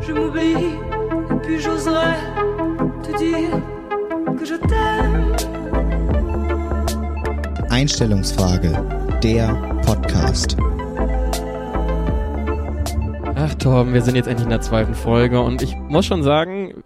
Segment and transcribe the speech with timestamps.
[0.00, 0.76] Je m'oublie,
[1.32, 2.16] et puis j'oserais
[3.02, 3.60] te dire
[4.38, 5.36] que je t'aime.
[7.70, 8.72] Einstellungsfrage,
[9.22, 9.54] der
[9.84, 10.56] Podcast.
[13.34, 16.82] Ach Torben, wir sind jetzt endlich in der zweiten Folge und ich muss schon sagen,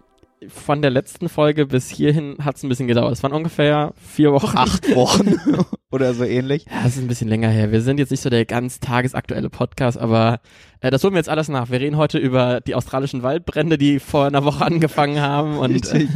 [0.47, 3.13] von der letzten Folge bis hierhin hat es ein bisschen gedauert.
[3.13, 4.57] Es waren ungefähr vier Wochen.
[4.57, 5.37] Acht Wochen
[5.91, 6.65] oder so ähnlich.
[6.65, 7.71] Ja, das ist ein bisschen länger her.
[7.71, 10.39] Wir sind jetzt nicht so der ganz tagesaktuelle Podcast, aber
[10.79, 11.69] äh, das holen wir jetzt alles nach.
[11.69, 15.57] Wir reden heute über die australischen Waldbrände, die vor einer Woche angefangen haben.
[15.57, 16.09] Und, Richtig.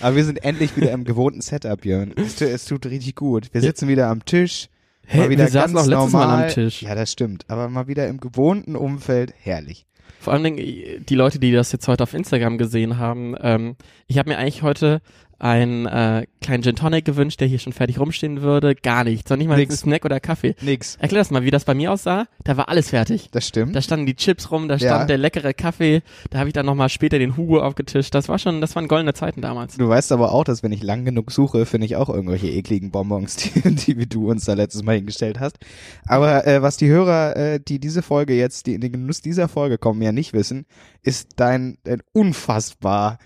[0.00, 2.12] Aber wir sind endlich wieder im gewohnten Setup, Björn.
[2.16, 3.48] Es, es tut richtig gut.
[3.52, 4.68] Wir sitzen wieder am Tisch.
[5.06, 6.82] Hä, mal wieder wir saßen ganz auch letztes Mal am Tisch.
[6.82, 7.44] Ja, das stimmt.
[7.48, 9.32] Aber mal wieder im gewohnten Umfeld.
[9.42, 9.86] Herrlich.
[10.20, 13.34] Vor allen Dingen äh, die Leute, die das jetzt heute auf Instagram gesehen haben.
[13.40, 15.00] Ähm, ich habe mir eigentlich heute
[15.40, 18.74] einen äh, kleinen Gin Tonic gewünscht, der hier schon fertig rumstehen würde.
[18.74, 19.30] Gar nichts.
[19.30, 19.72] Noch nicht mal Nix.
[19.74, 20.56] ein Snack oder Kaffee.
[20.62, 20.96] Nix.
[20.96, 22.26] Erklär das mal, wie das bei mir aussah.
[22.42, 23.28] Da war alles fertig.
[23.30, 23.76] Das stimmt.
[23.76, 25.04] Da standen die Chips rum, da stand Ja.
[25.04, 28.14] der leckere Kaffee, da habe ich dann nochmal später den Hugo aufgetischt.
[28.14, 29.76] Das war schon, das waren goldene Zeiten damals.
[29.76, 32.90] Du weißt aber auch, dass wenn ich lang genug suche, finde ich auch irgendwelche ekligen
[32.90, 35.58] Bonbons, die, die wie du uns da letztes Mal hingestellt hast.
[36.06, 39.46] Aber äh, was die Hörer, äh, die diese Folge jetzt, die in den Genuss dieser
[39.48, 40.66] Folge kommen, ja nicht wissen,
[41.02, 43.18] ist dein, dein unfassbar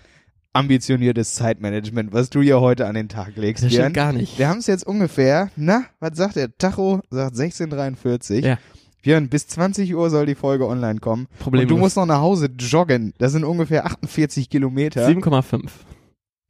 [0.53, 3.63] ambitioniertes Zeitmanagement, was du hier heute an den Tag legst.
[3.63, 3.83] Das Björn.
[3.85, 4.37] stimmt gar nicht.
[4.39, 6.55] Wir haben es jetzt ungefähr, na, was sagt der?
[6.57, 8.57] Tacho sagt 16.43 Ja.
[9.01, 11.27] Björn, bis 20 Uhr soll die Folge online kommen.
[11.39, 11.71] Problemlos.
[11.71, 13.13] Und du musst noch nach Hause joggen.
[13.17, 15.05] Das sind ungefähr 48 Kilometer.
[15.07, 15.69] 7,5.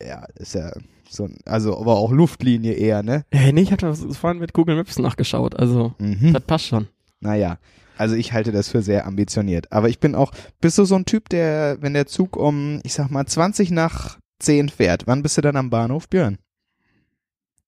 [0.06, 0.72] Ja, ist ja
[1.10, 3.24] so, ein- also aber auch Luftlinie eher, ne?
[3.32, 6.34] Hey, nee, ich hatte das vorhin mit Google Maps nachgeschaut, also Mhm.
[6.34, 6.88] das passt schon.
[7.22, 7.58] Naja,
[7.98, 9.72] also ich halte das für sehr ambitioniert.
[9.72, 12.94] Aber ich bin auch, bist du so ein Typ, der, wenn der Zug um, ich
[12.94, 16.38] sag mal, 20 nach 10 fährt, wann bist du dann am Bahnhof, Björn?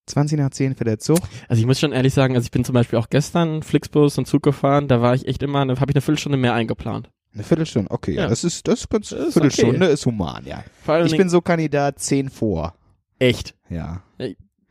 [0.08, 1.20] 20 nach 10 fährt der Zug?
[1.48, 4.28] Also ich muss schon ehrlich sagen, also ich bin zum Beispiel auch gestern Flixbus und
[4.28, 7.10] Zug gefahren, da war ich echt immer, habe ich eine Viertelstunde mehr eingeplant.
[7.34, 8.24] Eine Viertelstunde, okay, ja.
[8.24, 8.28] Ja.
[8.30, 10.64] das ist, das ist ganz, Das ist Viertelstunde ist human, ja.
[11.06, 12.76] Ich bin so Kandidat 10 vor,
[13.20, 13.56] echt.
[13.70, 14.04] ja.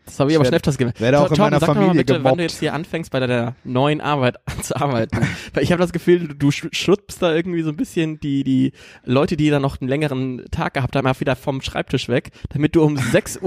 [0.06, 1.00] Das habe ich Ich aber schon öfters gemerkt.
[1.00, 2.38] werde auch in Torben, meiner sag doch mal Familie bitte, wann gemobbt.
[2.38, 5.18] du jetzt hier anfängst, bei deiner neuen Arbeit zu arbeiten.
[5.54, 8.44] Weil ich habe das Gefühl, du, du sch- schubst da irgendwie so ein bisschen die,
[8.44, 8.72] die
[9.04, 12.76] Leute, die da noch einen längeren Tag gehabt haben, auch wieder vom Schreibtisch weg, damit
[12.76, 13.42] du um 6.30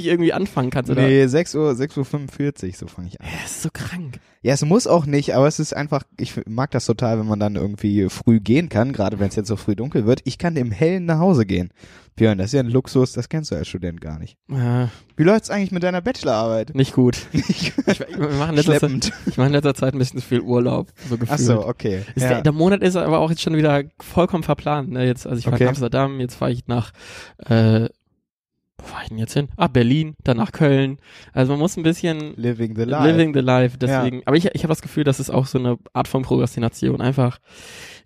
[0.00, 1.02] Uhr irgendwie anfangen kannst, oder?
[1.02, 3.26] Nee, 6 Uhr, 6 Uhr 45, so fange ich an.
[3.42, 4.20] Das ist so krank.
[4.42, 7.38] Ja, es muss auch nicht, aber es ist einfach, ich mag das total, wenn man
[7.40, 10.20] dann irgendwie früh gehen kann, gerade wenn es jetzt so früh dunkel wird.
[10.24, 11.70] Ich kann im Hellen nach Hause gehen.
[12.20, 14.36] Björn, das ist ja ein Luxus, das kennst du als Student gar nicht.
[14.50, 16.74] Äh, Wie läuft's eigentlich mit deiner Bachelorarbeit?
[16.74, 17.16] nicht gut.
[17.32, 17.72] Ich,
[18.10, 21.16] wir machen letzter Zeit, ich mache in letzter Zeit ein bisschen zu viel Urlaub, so
[21.16, 21.30] gefühlt.
[21.32, 22.02] Ach so, okay.
[22.16, 22.28] Ja.
[22.28, 24.90] der, der Monat ist aber auch jetzt schon wieder vollkommen verplant.
[24.90, 25.06] Ne?
[25.06, 25.62] Jetzt, also ich war Okay.
[25.64, 26.92] in Amsterdam, jetzt fahre ich nach,
[27.38, 27.88] äh,
[28.78, 29.48] wo fahr ich denn jetzt hin?
[29.56, 30.98] Ah, Berlin, dann nach Köln.
[31.32, 33.10] Also man muss ein bisschen Living the life.
[33.10, 33.78] living the life.
[33.78, 37.00] Deswegen, aber ich, ich habe das Gefühl, das ist auch so eine Art von Prokrastination.
[37.00, 37.38] Einfach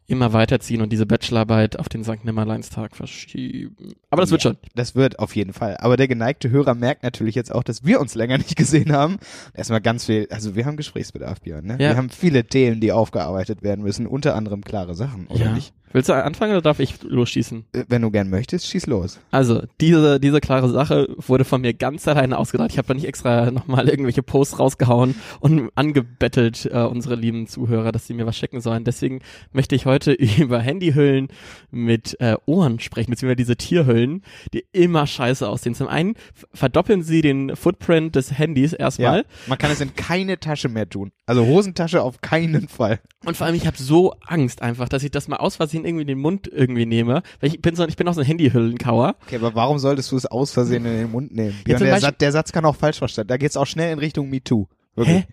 [0.07, 2.25] immer weiterziehen und diese Bachelorarbeit auf den St.
[2.25, 3.95] Nimmerleinstag verschieben.
[4.11, 4.51] Aber das wird Ja.
[4.51, 4.59] schon.
[4.75, 5.77] Das wird auf jeden Fall.
[5.79, 9.19] Aber der geneigte Hörer merkt natürlich jetzt auch, dass wir uns länger nicht gesehen haben.
[9.55, 11.73] Erstmal ganz viel, also wir haben Gesprächsbedarf, Björn, ne?
[11.75, 11.91] Ja.
[11.91, 15.53] Wir haben viele Themen, die aufgearbeitet werden müssen, unter anderem klare Sachen, oder ja.
[15.53, 15.73] nicht?
[15.95, 17.67] Willst du anfangen oder darf ich losschießen?
[17.73, 19.21] Äh, Wenn du gern möchtest, schieß los.
[19.31, 22.73] Also, diese, diese klare Sache wurde von mir ganz alleine ausgedacht.
[22.73, 27.93] Ich habe da nicht extra nochmal irgendwelche Posts rausgehauen und angebettelt äh, unsere lieben Zuhörer,
[27.93, 28.83] dass sie mir was schicken sollen.
[28.83, 29.21] Deswegen
[29.53, 31.29] möchte ich heute über Handyhüllen
[31.71, 34.23] mit äh, Ohren sprechen, beziehungsweise diese Tierhüllen,
[34.53, 35.77] die immer scheiße aussehen.
[35.77, 36.15] Zum einen
[36.53, 39.27] verdoppeln sie den Footprint des Handys erstmal.
[39.47, 41.13] Man kann es in keine Tasche mehr tun.
[41.27, 42.99] Also Hosentasche auf keinen Fall.
[43.25, 46.03] Und vor allem, ich habe so Angst einfach, dass ich das mal aus Versehen irgendwie
[46.03, 47.23] in den Mund irgendwie nehme.
[47.41, 49.17] Weil ich bin so, ich bin auch so ein Handyhüllenkauer.
[49.27, 51.55] Okay, aber warum solltest du es aus Versehen in den Mund nehmen?
[51.67, 53.29] Ja, Björn, zum der, Satz, der Satz kann auch falsch verstanden.
[53.29, 54.67] Da geht's auch schnell in Richtung MeToo.
[54.95, 55.19] Wirklich.
[55.19, 55.27] Hä?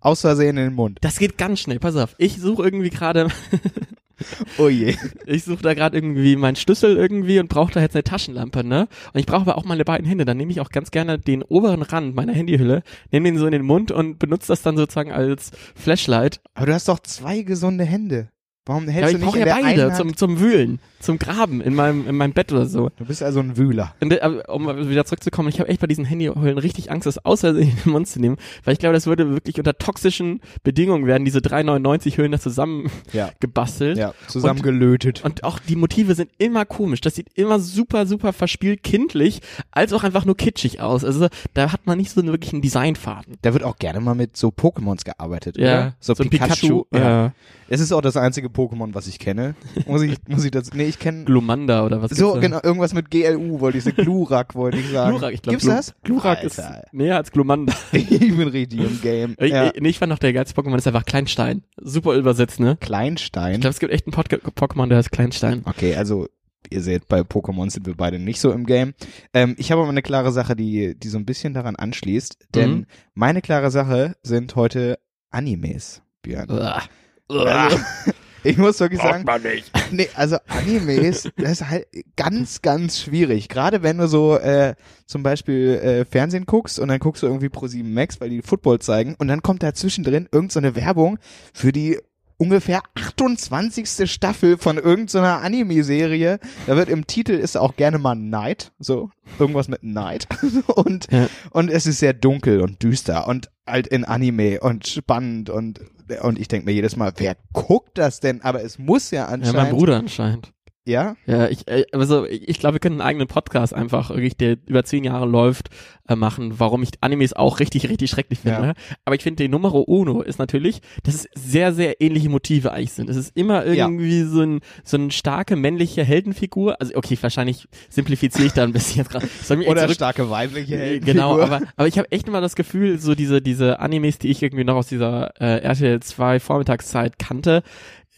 [0.00, 0.98] Aus Versehen in den Mund.
[1.00, 1.78] Das geht ganz schnell.
[1.80, 2.14] Pass auf.
[2.18, 3.28] Ich suche irgendwie gerade
[4.58, 4.96] Oh je.
[5.26, 8.88] ich suche da gerade irgendwie meinen Schlüssel irgendwie und brauche da jetzt eine Taschenlampe, ne?
[9.12, 10.24] Und ich brauche aber auch meine beiden Hände.
[10.24, 12.82] Dann nehme ich auch ganz gerne den oberen Rand meiner Handyhülle,
[13.12, 16.40] nehme den so in den Mund und benutze das dann sozusagen als Flashlight.
[16.54, 18.30] Aber du hast doch zwei gesunde Hände.
[18.68, 21.18] Warum Ja, hältst ich du nicht brauche in ja der beide zum, zum Wühlen, zum
[21.18, 22.90] Graben in meinem, in meinem Bett oder so.
[22.98, 23.94] Du bist also ein Wühler.
[24.00, 27.50] Und, äh, um wieder zurückzukommen, ich habe echt bei diesen Handyhüllen richtig Angst, das außer
[27.56, 31.24] in den Mund zu nehmen, weil ich glaube, das würde wirklich unter toxischen Bedingungen werden,
[31.24, 33.30] diese 3,99 Hüllen da zusammen Ja.
[33.40, 33.98] gebastelt.
[33.98, 35.24] Ja, zusammengelötet.
[35.24, 37.00] Und auch die Motive sind immer komisch.
[37.00, 39.40] Das sieht immer super, super verspielt kindlich,
[39.70, 41.04] als auch einfach nur kitschig aus.
[41.04, 43.36] Also da hat man nicht so einen wirklichen Designfaden.
[43.42, 45.94] Da wird auch gerne mal mit so Pokémons gearbeitet, Ja, oder?
[46.00, 46.48] So, so Pikachu.
[46.84, 47.00] Pikachu, ja.
[47.00, 47.32] ja.
[47.70, 49.54] Es ist auch das einzige Pokémon, was ich kenne.
[49.86, 53.10] Muss ich, muss ich das, nee, ich kenne, Glumanda oder was so, genau, irgendwas mit
[53.10, 55.10] GLU wollte ich sagen, Glurak wollte ich sagen.
[55.16, 55.58] Glurak, ich glaube.
[55.58, 55.94] Gibt's das?
[56.02, 56.60] Glurak ist
[56.92, 57.72] näher als Glumanda.
[57.92, 59.34] ich bin richtig im Game.
[59.38, 59.66] Ich, Ja.
[59.72, 61.62] ich, nee, ich fand noch der geilste Pokémon ist einfach Kleinstein.
[61.80, 62.76] Super übersetzt, ne?
[62.80, 63.60] Ich Kleinstein.
[63.60, 65.62] glaube, es gibt echt einen Pokémon, der heißt Kleinstein.
[65.64, 66.26] Okay, also
[66.70, 68.92] ihr seht, bei Pokémon sind wir beide nicht so im Game.
[69.32, 72.70] Ähm, ich habe aber eine klare Sache, die, die so ein bisschen daran anschließt, denn
[72.70, 72.86] Mhm.
[73.14, 74.98] meine klare Sache sind heute
[75.30, 76.50] Animes, Björn.
[76.50, 76.82] Uah.
[77.30, 77.78] Also,
[78.44, 79.70] ich muss wirklich sagen, man nicht.
[79.90, 81.86] nee, also Animes, das ist halt
[82.16, 83.48] ganz, ganz schwierig.
[83.48, 84.74] Gerade wenn du so äh,
[85.06, 88.42] zum Beispiel äh, Fernsehen guckst und dann guckst du irgendwie pro 7 Max, weil die
[88.42, 91.18] Football zeigen und dann kommt da zwischendrin irgend so eine Werbung
[91.52, 91.98] für die
[92.40, 94.08] ungefähr 28.
[94.10, 96.38] Staffel von irgendeiner Anime-Serie.
[96.68, 100.28] Da wird im Titel ist auch gerne mal Night, so irgendwas mit Night
[100.66, 101.28] und Ja.
[101.50, 105.80] und es ist sehr dunkel und düster und halt in Anime und spannend und
[106.22, 108.42] und ich denke mir jedes Mal, wer guckt das denn?
[108.42, 109.56] Aber es muss ja Ja, anscheinend.
[109.56, 110.52] mein Bruder anscheinend.
[110.88, 111.16] Ja?
[111.26, 114.84] Ja, ich, äh, also ich glaube, wir können einen eigenen Podcast einfach, wirklich, der über
[114.84, 115.68] zehn Jahre läuft,
[116.08, 118.68] äh, machen, warum ich Animes auch richtig, richtig schrecklich finde.
[118.68, 118.74] Ja.
[119.04, 122.92] Aber ich finde, die Numero Uno ist natürlich, dass es sehr, sehr ähnliche Motive eigentlich
[122.92, 123.10] sind.
[123.10, 126.80] Es ist immer irgendwie so ein so eine starke männliche Heldenfigur.
[126.80, 129.28] Also okay, wahrscheinlich simplifiziere ich da ein bisschen gerade.
[129.66, 131.12] Oder zurück- starke weibliche Äh, Heldenfigur.
[131.14, 134.42] Genau, aber, aber ich habe echt immer das Gefühl, so diese, diese Animes, die ich
[134.42, 137.62] irgendwie noch aus dieser äh, RTL 2 Vormittagszeit kannte,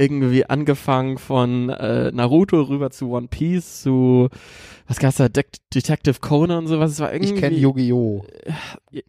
[0.00, 4.28] irgendwie angefangen von äh, Naruto rüber zu One Piece, zu
[4.88, 5.44] was gab's da, De
[5.74, 6.92] Detective Conan und sowas.
[6.92, 7.34] Es war irgendwie.
[7.34, 8.24] ich kenne Yu-Gi-Oh!
[8.90, 9.02] ja.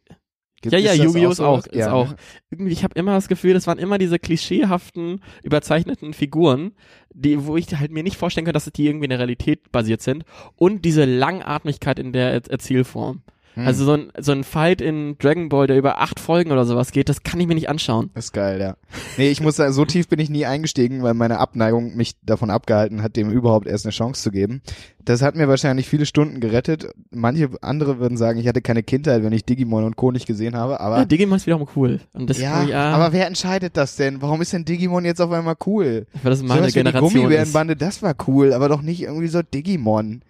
[0.61, 1.31] Gibt- Ja, ja, Yu-Gi-Oh!
[1.31, 2.09] ist auch, ist Ja, auch.
[2.09, 2.15] ne?
[2.51, 6.73] Irgendwie, ich habe immer das Gefühl, das waren immer diese klischeehaften, überzeichneten Figuren,
[7.13, 10.01] die, wo ich halt mir nicht vorstellen kann, dass die irgendwie in der Realität basiert
[10.03, 10.23] sind.
[10.57, 13.21] Und diese Langatmigkeit in der Er- Erzählform.
[13.56, 13.68] Hm.
[13.68, 16.92] Also so ein, so ein Fight in Dragon Ball, der über acht Folgen oder sowas
[16.92, 18.09] geht, das kann ich mir nicht anschauen.
[18.13, 18.75] Das ist geil, ja.
[19.18, 22.50] Nee, ich muss sagen, so tief bin ich nie eingestiegen, weil meine Abneigung mich davon
[22.50, 24.62] abgehalten hat, dem überhaupt erst eine Chance zu geben.
[25.03, 26.88] Das hat mir wahrscheinlich viele Stunden gerettet.
[27.09, 30.12] Manche andere würden sagen, ich hatte keine Kindheit, wenn ich Digimon und Co.
[30.12, 32.00] nicht gesehen habe, aber Ja, Digimon ist wiederum cool.
[32.38, 34.21] Ja, ja aber wer entscheidet das denn?
[34.21, 36.06] Warum ist denn Digimon jetzt auf einmal cool?
[36.24, 37.13] weil das So meine was wie die Generation ist.
[37.13, 40.21] Gummibärenbande, das war cool, aber doch nicht irgendwie so Digimon.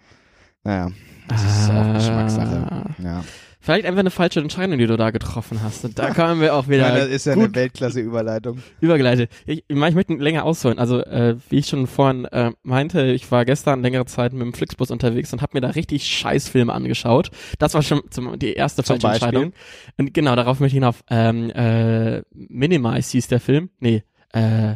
[0.64, 0.90] Naja,
[1.32, 1.92] das ist auch Ah.
[1.94, 2.94] Geschmackssache.
[3.02, 3.24] Ja.
[3.64, 5.84] Vielleicht einfach eine falsche Entscheidung, die du da getroffen hast.
[5.84, 8.58] Und da kommen wir auch wieder Ja, das ist ja eine Weltklasse-Überleitung.
[8.80, 9.30] übergeleitet.
[9.46, 10.80] Ich, ich, meine, ich möchte länger ausholen.
[10.80, 14.52] Also, äh, wie ich schon vorhin äh, meinte, ich war gestern längere Zeit mit dem
[14.52, 17.30] Flixbus unterwegs und habe mir da richtig Scheißfilme angeschaut.
[17.60, 19.28] Das war schon zum, die erste Zum falsche Beispiel?
[19.44, 19.52] Entscheidung.
[19.96, 21.04] Und genau, darauf möchte ich hinauf.
[21.08, 23.70] Ähm, äh, Minimize hieß der Film.
[23.78, 24.02] Nee,
[24.32, 24.74] äh,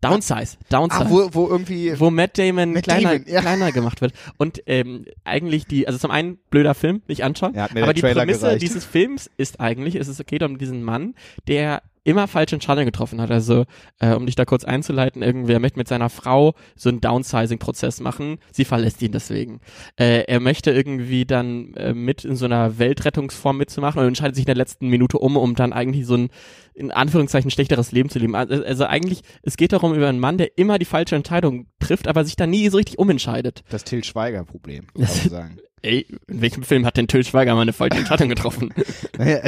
[0.00, 0.56] Downsize.
[0.68, 3.40] Downsize Ah, wo, wo irgendwie wo Matt Damon Matt kleiner, Damon, ja.
[3.40, 4.12] kleiner gemacht wird.
[4.36, 8.20] Und ähm, eigentlich die, also zum einen blöder Film, nicht anschauen, Ja, aber die Trailer
[8.22, 8.62] Prämisse gereicht.
[8.62, 11.14] dieses Films ist eigentlich, es ist, es geht um diesen Mann,
[11.48, 13.30] der immer falsche Entscheidungen getroffen hat.
[13.30, 13.64] Also,
[13.98, 18.38] äh, um dich da kurz einzuleiten, irgendwer möchte mit seiner Frau so einen Downsizing-Prozess machen.
[18.52, 19.60] Sie verlässt ihn deswegen.
[19.98, 24.44] Äh, er möchte irgendwie dann äh, mit in so einer Weltrettungsform mitzumachen und entscheidet sich
[24.44, 26.30] in der letzten Minute um, um dann eigentlich so ein
[26.74, 28.36] in Anführungszeichen schlechteres Leben zu leben.
[28.36, 32.06] Also, also eigentlich, es geht darum über einen Mann, der immer die falsche Entscheidung trifft,
[32.06, 33.64] aber sich dann nie so richtig umentscheidet.
[33.70, 35.58] das Till Schweiger-Problem, kann man sagen.
[35.86, 38.74] Ey, in welchem Film hat denn Till Schweiger mal eine falsche Entscheidung getroffen?
[39.18, 39.38] Naja,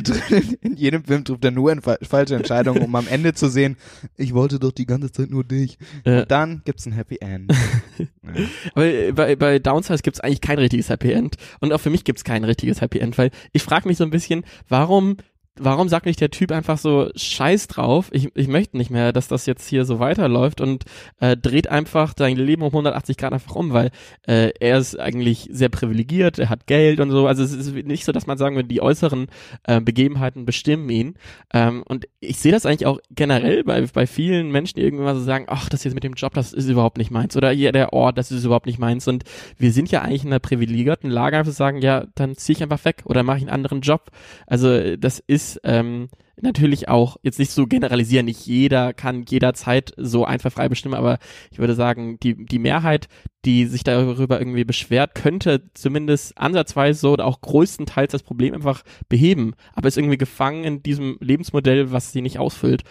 [0.63, 3.77] in jedem Film trifft er nur eine fa falsche Entscheidung, um am Ende zu sehen,
[4.17, 5.77] ich wollte doch die ganze Zeit nur dich.
[6.05, 7.53] Äh, Und dann gibt's ein Happy End.
[7.99, 8.07] ja.
[8.75, 11.37] Aber äh, bei, bei Downsize gibt's eigentlich kein richtiges Happy End.
[11.61, 14.11] Und auch für mich gibt's kein richtiges Happy End, weil ich frage mich so ein
[14.11, 15.17] bisschen, warum
[15.61, 19.29] warum sagt nicht der Typ einfach so Scheiß drauf, ich, ich möchte nicht mehr, dass
[19.29, 20.85] das jetzt hier so weiterläuft und
[21.21, 23.91] äh, dreht einfach sein Leben um 180 Grad einfach um, weil
[24.27, 28.05] äh, er ist eigentlich sehr privilegiert, er hat Geld und so, also es ist nicht
[28.05, 29.27] so, dass man sagen würde, die äußeren
[29.65, 31.15] äh, Begebenheiten bestimmen ihn.
[31.53, 35.23] Ähm, und ich sehe das eigentlich auch generell bei, bei vielen Menschen, die irgendwann so
[35.23, 37.37] sagen, ach, das jetzt mit dem Job, das ist überhaupt nicht meins.
[37.37, 39.09] Oder hier der Ort, das ist überhaupt nicht meins.
[39.09, 39.25] Und
[39.57, 42.63] wir sind ja eigentlich in einer privilegierten Lage, einfach zu sagen, ja, dann ziehe ich
[42.63, 44.11] einfach weg oder mache ich einen anderen Job.
[44.47, 46.09] Also das ist ähm,
[46.41, 51.19] natürlich auch jetzt nicht so generalisieren, nicht jeder kann jederzeit so einfach frei bestimmen, aber
[51.51, 53.09] ich würde sagen, die, die Mehrheit,
[53.45, 58.83] die sich darüber irgendwie beschwert, könnte zumindest ansatzweise so oder auch größtenteils das Problem einfach
[59.09, 62.83] beheben, aber ist irgendwie gefangen in diesem Lebensmodell, was sie nicht ausfüllt.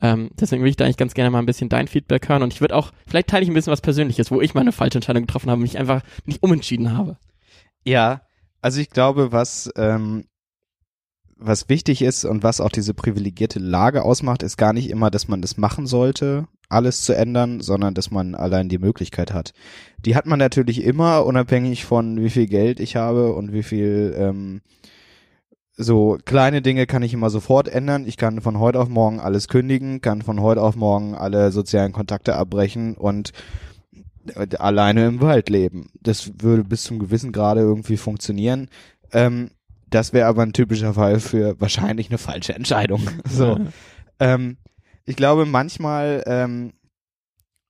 [0.00, 2.52] Ähm, deswegen würde ich da eigentlich ganz gerne mal ein bisschen dein Feedback hören und
[2.52, 4.98] ich würde auch, vielleicht teile ich ein bisschen was Persönliches, wo ich mal eine falsche
[4.98, 7.18] Entscheidung getroffen habe und mich einfach nicht umentschieden habe.
[7.84, 8.22] ja,
[8.62, 10.24] also ich glaube, was, ähm,
[11.38, 15.28] was wichtig ist und was auch diese privilegierte Lage ausmacht, ist gar nicht immer, dass
[15.28, 19.52] man das machen sollte, alles zu ändern, sondern dass man allein die Möglichkeit hat.
[19.98, 24.14] Die hat man natürlich immer, unabhängig von wie viel Geld ich habe und wie viel
[24.18, 24.62] ähm,
[25.76, 28.06] so kleine Dinge kann ich immer sofort ändern.
[28.06, 31.92] Ich kann von heute auf morgen alles kündigen, kann von heute auf morgen alle sozialen
[31.92, 33.32] Kontakte abbrechen und
[34.34, 35.90] äh, alleine im Wald leben.
[36.00, 38.68] Das würde bis zum gewissen Grade irgendwie funktionieren.
[39.12, 39.50] Ähm,
[39.90, 43.02] das wäre aber ein typischer Fall für wahrscheinlich eine falsche Entscheidung.
[43.28, 43.58] so.
[44.20, 44.56] ähm,
[45.04, 46.72] ich glaube, manchmal ähm,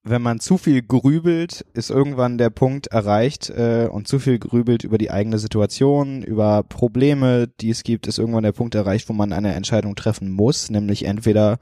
[0.08, 4.84] wenn man zu viel grübelt, ist irgendwann der Punkt erreicht äh, und zu viel grübelt
[4.84, 9.12] über die eigene Situation, über Probleme, die es gibt, ist irgendwann der Punkt erreicht, wo
[9.12, 11.58] man eine Entscheidung treffen muss, nämlich entweder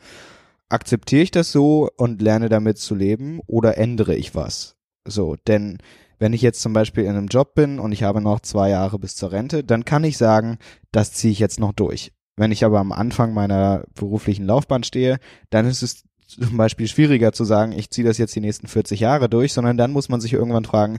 [0.68, 4.76] akzeptiere ich das so und lerne damit zu leben oder ändere ich was.
[5.06, 5.78] So, denn
[6.18, 8.99] wenn ich jetzt zum Beispiel in einem Job bin und ich habe noch zwei Jahre
[8.99, 10.59] bis zur Rente, dann kann ich sagen,
[10.92, 12.12] das ziehe ich jetzt noch durch.
[12.37, 15.18] Wenn ich aber am Anfang meiner beruflichen Laufbahn stehe,
[15.50, 19.00] dann ist es zum Beispiel schwieriger zu sagen, ich ziehe das jetzt die nächsten 40
[19.00, 20.99] Jahre durch, sondern dann muss man sich irgendwann fragen,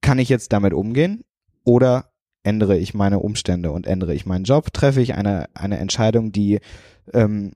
[0.00, 1.22] kann ich jetzt damit umgehen
[1.64, 2.10] oder
[2.42, 6.60] ändere ich meine Umstände und ändere ich meinen Job, treffe ich eine, eine Entscheidung, die
[7.12, 7.52] ähm,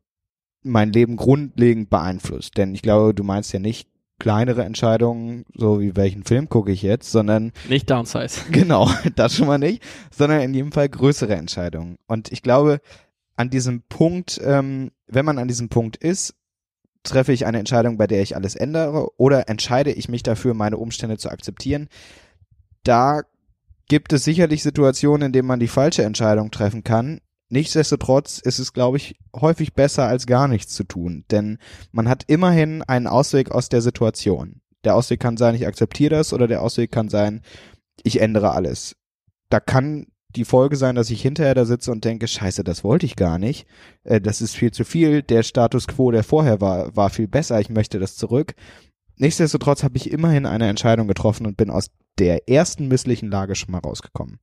[0.62, 2.56] mein Leben grundlegend beeinflusst.
[2.56, 6.82] Denn ich glaube, du meinst ja nicht kleinere Entscheidungen, so wie welchen Film gucke ich
[6.82, 8.40] jetzt, sondern nicht Downsize.
[8.50, 11.96] Genau, das schon mal nicht, sondern in jedem Fall größere Entscheidungen.
[12.06, 12.80] Und ich glaube,
[13.36, 16.34] an diesem Punkt, ähm, wenn man an diesem Punkt ist,
[17.02, 20.78] treffe ich eine Entscheidung, bei der ich alles ändere oder entscheide ich mich dafür, meine
[20.78, 21.88] Umstände zu akzeptieren.
[22.82, 23.22] Da
[23.88, 27.20] gibt es sicherlich Situationen, in denen man die falsche Entscheidung treffen kann.
[27.54, 31.58] Nichtsdestotrotz ist es, glaube ich, häufig besser als gar nichts zu tun, denn
[31.92, 34.60] man hat immerhin einen Ausweg aus der Situation.
[34.82, 37.42] Der Ausweg kann sein, ich akzeptiere das oder der Ausweg kann sein,
[38.02, 38.96] ich ändere alles.
[39.50, 43.06] Da kann die Folge sein, dass ich hinterher da sitze und denke, scheiße, das wollte
[43.06, 43.68] ich gar nicht.
[44.02, 45.22] Äh, das ist viel zu viel.
[45.22, 47.60] Der Status quo, der vorher war, war viel besser.
[47.60, 48.56] Ich möchte das zurück.
[49.14, 53.70] Nichtsdestotrotz habe ich immerhin eine Entscheidung getroffen und bin aus der ersten misslichen Lage schon
[53.70, 54.40] mal rausgekommen.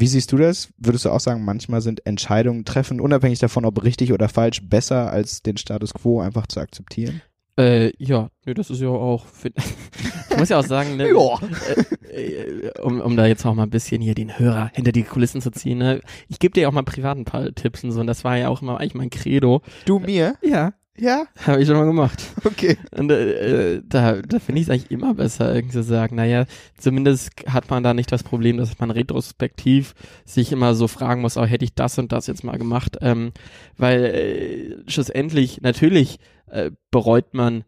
[0.00, 0.70] Wie siehst du das?
[0.78, 5.12] Würdest du auch sagen, manchmal sind Entscheidungen treffen, unabhängig davon, ob richtig oder falsch, besser
[5.12, 7.20] als den Status quo einfach zu akzeptieren?
[7.58, 9.26] Äh, ja, nee, das ist ja auch.
[10.30, 11.08] ich muss ja auch sagen, ne,
[12.10, 15.02] äh, äh, um, um da jetzt auch mal ein bisschen hier den Hörer hinter die
[15.02, 15.76] Kulissen zu ziehen.
[15.76, 18.00] Ne, ich gebe dir auch mal privat ein paar Tipps und so.
[18.00, 19.60] Und das war ja auch immer eigentlich mein Credo.
[19.84, 20.36] Du mir?
[20.40, 20.72] Ja.
[20.98, 21.26] Ja?
[21.46, 22.22] Habe ich schon mal gemacht.
[22.44, 22.76] Okay.
[22.96, 26.46] Und äh, da, da finde ich es eigentlich immer besser, irgendwie zu sagen, naja,
[26.78, 29.94] zumindest hat man da nicht das Problem, dass man retrospektiv
[30.24, 32.98] sich immer so fragen muss, oh, hätte ich das und das jetzt mal gemacht.
[33.00, 33.32] Ähm,
[33.76, 37.64] weil äh, schlussendlich, natürlich äh, bereut man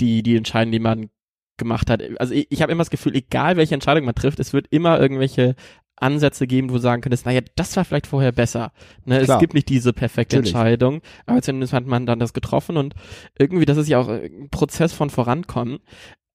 [0.00, 1.10] die, die Entscheidung, die man
[1.60, 2.02] gemacht hat.
[2.18, 4.98] Also ich, ich habe immer das Gefühl, egal welche Entscheidung man trifft, es wird immer
[4.98, 5.54] irgendwelche
[6.00, 8.72] Ansätze geben, wo du sagen könntest, naja, das war vielleicht vorher besser.
[9.04, 10.54] Ne, es gibt nicht diese perfekte Natürlich.
[10.54, 12.94] Entscheidung, aber zumindest hat man dann das getroffen und
[13.38, 15.78] irgendwie, das ist ja auch ein Prozess von Vorankommen.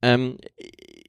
[0.02, 0.38] Ähm,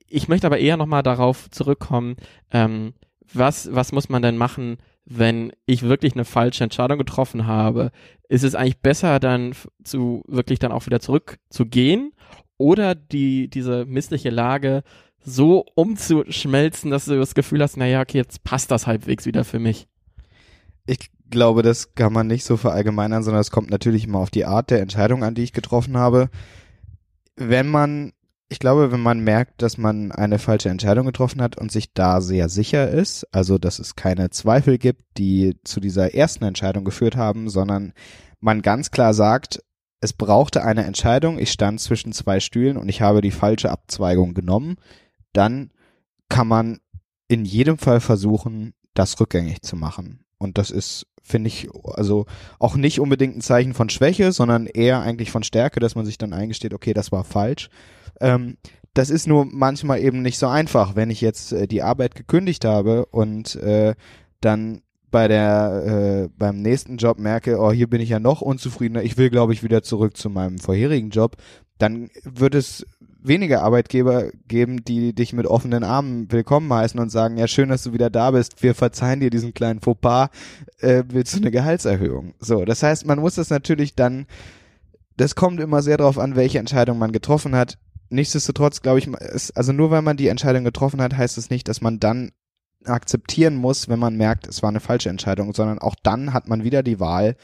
[0.09, 2.17] ich möchte aber eher nochmal darauf zurückkommen,
[2.51, 2.95] ähm,
[3.33, 7.91] was, was muss man denn machen, wenn ich wirklich eine falsche Entscheidung getroffen habe?
[8.29, 9.53] Ist es eigentlich besser, dann
[9.85, 12.13] zu wirklich dann auch wieder zurückzugehen
[12.57, 14.83] oder die, diese missliche Lage
[15.27, 19.59] so umzuschmelzen, dass du das Gefühl hast, naja, okay, jetzt passt das halbwegs wieder für
[19.59, 19.89] mich.
[20.87, 24.45] Ich glaube, das kann man nicht so verallgemeinern, sondern es kommt natürlich immer auf die
[24.45, 26.31] Art der Entscheidung an, die ich getroffen habe.
[27.35, 28.13] Wenn man,
[28.49, 32.21] ich glaube, wenn man merkt, dass man eine falsche Entscheidung getroffen hat und sich da
[32.21, 37.17] sehr sicher ist, also dass es keine Zweifel gibt, die zu dieser ersten Entscheidung geführt
[37.17, 37.93] haben, sondern
[38.41, 39.61] man ganz klar sagt,
[40.01, 44.35] es brauchte eine Entscheidung, ich stand zwischen zwei Stühlen und ich habe die falsche Abzweigung
[44.35, 44.77] genommen,
[45.37, 45.71] dann
[46.29, 46.79] kann man
[47.29, 50.21] in jedem Fall versuchen, das rückgängig zu machen.
[50.39, 52.27] Und das ist, finde ich, also
[52.59, 56.19] auch nicht unbedingt ein Zeichen von Schwäche, sondern eher eigentlich von Stärke, dass man sich
[56.19, 57.69] dann eingesteht, okay, das war falsch.
[58.21, 58.57] Ähm,
[58.95, 62.65] das ist nur manchmal eben nicht so einfach, wenn ich jetzt äh, die Arbeit gekündigt
[62.65, 63.95] habe und äh,
[64.41, 69.03] dann bei der äh, beim nächsten Job merke, oh, hier bin ich ja noch unzufriedener,
[69.03, 71.37] ich will, glaube ich, wieder zurück zu meinem vorherigen Job,
[71.79, 72.87] dann wird es
[73.23, 77.83] weniger Arbeitgeber geben, die dich mit offenen Armen willkommen heißen und sagen, ja, schön, dass
[77.83, 80.29] du wieder da bist, wir verzeihen dir diesen kleinen Fauxpas,
[80.79, 82.35] äh, willst du eine Gehaltserhöhung?
[82.39, 84.27] So, das heißt, man muss das natürlich dann,
[85.17, 87.79] das kommt immer sehr darauf an, welche Entscheidung man getroffen hat.
[88.09, 91.51] Nichtsdestotrotz glaube ich, ist, also nur weil man die Entscheidung getroffen hat, heißt es das
[91.51, 92.31] nicht, dass man dann
[92.85, 96.63] akzeptieren muss, wenn man merkt, es war eine falsche Entscheidung, sondern auch dann hat man
[96.63, 97.37] wieder die Wahl,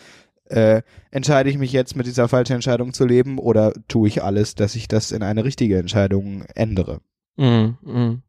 [0.52, 4.54] äh, entscheide ich mich jetzt mit dieser falschen Entscheidung zu leben oder tue ich alles,
[4.54, 7.00] dass ich das in eine richtige Entscheidung ändere?
[7.36, 8.22] Mm, mm.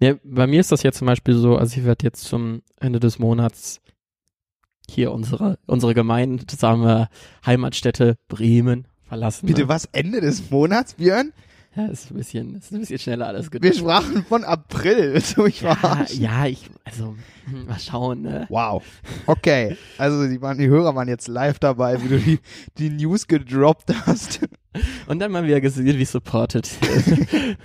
[0.00, 3.00] Ja, bei mir ist das jetzt zum Beispiel so, also ich werde jetzt zum Ende
[3.00, 3.80] des Monats
[4.90, 7.08] hier unsere, unsere gemeinsame
[7.44, 9.46] Heimatstätte Bremen verlassen.
[9.46, 9.68] Bitte ne?
[9.68, 9.84] was?
[9.92, 11.32] Ende des Monats, Björn?
[11.78, 15.12] Ja, ist ein bisschen, ist ein bisschen schneller alles Wir sprachen von April.
[15.36, 18.46] Mich ja, ja, ich, also, hm, mal schauen, ne?
[18.48, 18.82] Wow.
[19.26, 19.76] Okay.
[19.96, 22.40] Also die, waren, die Hörer waren jetzt live dabei, wie du die,
[22.78, 24.40] die News gedroppt hast.
[25.06, 26.68] Und dann mal wieder gesehen, wie supported.
[26.82, 27.56] Nein,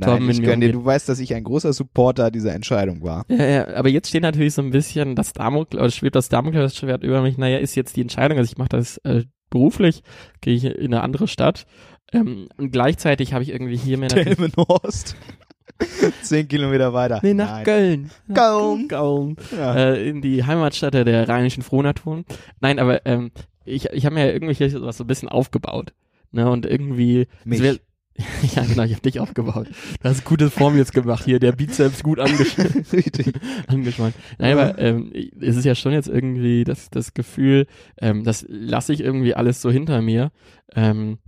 [0.00, 0.74] Torben ich mit mir gönn dir, umgeht.
[0.74, 3.24] du weißt, dass ich ein großer Supporter dieser Entscheidung war.
[3.28, 7.02] Ja, ja, aber jetzt steht natürlich so ein bisschen das Damokleu, oder schwebt das Damokleuschwert
[7.02, 7.36] über mich.
[7.36, 10.02] Naja, ist jetzt die Entscheidung, also ich mache das äh, beruflich,
[10.40, 11.66] gehe ich in eine andere Stadt.
[12.14, 15.16] Ähm, und gleichzeitig habe ich irgendwie hier mir natürlich, Delmenhorst.
[16.22, 17.20] Zehn Kilometer weiter.
[17.22, 17.64] nee, nach Nein.
[17.64, 18.10] Köln.
[18.28, 18.88] Nach Köln.
[18.88, 19.36] Köln.
[19.56, 19.74] Ja.
[19.74, 22.24] Äh, in die Heimatstadt der rheinischen Frohnatur.
[22.60, 23.32] Nein, aber ähm,
[23.64, 25.92] ich, ich habe mir ja irgendwie sowas so ein bisschen aufgebaut.
[26.30, 27.78] Ne, und irgendwie wär-
[28.54, 29.68] ja, genau, ich habe dich aufgebaut.
[30.00, 32.54] Du hast gute Form jetzt gemacht hier, der Bizeps gut angesch
[33.66, 34.14] angeschwollen.
[34.38, 37.66] Nein, aber ähm, es ist ja schon jetzt irgendwie das, das Gefühl,
[38.00, 40.30] ähm, das lasse ich irgendwie alles so hinter mir.
[40.76, 41.18] Ähm,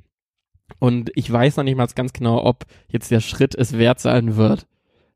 [0.78, 4.36] und ich weiß noch nicht mal ganz genau, ob jetzt der Schritt es wert sein
[4.36, 4.66] wird.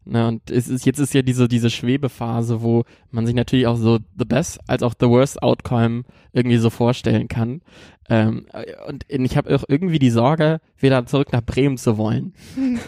[0.06, 3.76] Na, und es ist, jetzt ist ja diese, diese Schwebephase, wo man sich natürlich auch
[3.76, 7.60] so the best als auch the worst outcome irgendwie so vorstellen kann.
[8.08, 8.46] Ähm,
[8.88, 12.32] und ich habe auch irgendwie die Sorge, wieder zurück nach Bremen zu wollen.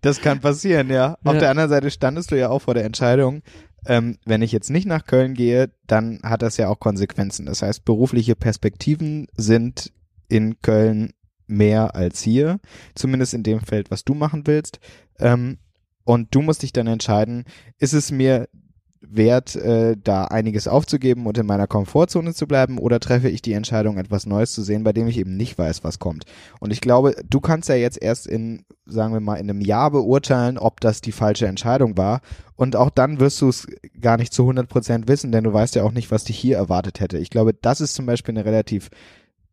[0.00, 1.16] Das kann passieren, ja.
[1.24, 1.40] Auf Ja.
[1.40, 3.40] der anderen Seite standest du ja auch vor der Entscheidung,
[3.86, 7.46] ähm, wenn ich jetzt nicht nach Köln gehe, dann hat das ja auch Konsequenzen.
[7.46, 9.92] Das heißt, berufliche Perspektiven sind
[10.28, 11.14] in Köln
[11.56, 12.58] mehr als hier,
[12.94, 14.78] zumindest in dem Feld, was du machen willst.
[15.18, 15.58] Ähm,
[16.04, 17.44] und du musst dich dann entscheiden,
[17.78, 18.48] ist es mir
[19.08, 23.52] wert, äh, da einiges aufzugeben und in meiner Komfortzone zu bleiben oder treffe ich die
[23.52, 26.24] Entscheidung, etwas Neues zu sehen, bei dem ich eben nicht weiß, was kommt.
[26.60, 29.90] Und ich glaube, du kannst ja jetzt erst in, sagen wir mal, in einem Jahr
[29.90, 32.20] beurteilen, ob das die falsche Entscheidung war.
[32.56, 33.66] Und auch dann wirst du es
[34.00, 36.56] gar nicht zu 100 Prozent wissen, denn du weißt ja auch nicht, was dich hier
[36.56, 37.18] erwartet hätte.
[37.18, 38.90] Ich glaube, das ist zum Beispiel eine relativ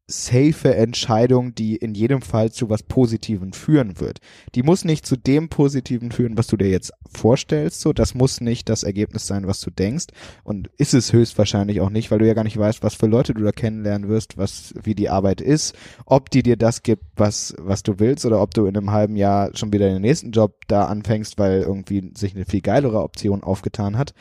[0.08, 4.20] safe Entscheidung, die in jedem Fall zu was Positivem führen wird.
[4.56, 8.42] Die muss nicht zu dem Positiven führen, was du dir jetzt vorstellst, so, das muss
[8.42, 10.08] nicht das Ergebnis sein, was du denkst
[10.44, 13.34] und ist es höchstwahrscheinlich auch nicht, weil du ja gar nicht weißt, was für Leute
[13.34, 17.56] du da kennenlernen wirst, was, wie die Arbeit ist, ob die dir das gibt, was,
[17.58, 20.62] was du willst oder ob du in einem halben Jahr schon wieder den nächsten Job
[20.68, 24.14] da anfängst, weil irgendwie sich eine viel geilere Option aufgetan hat.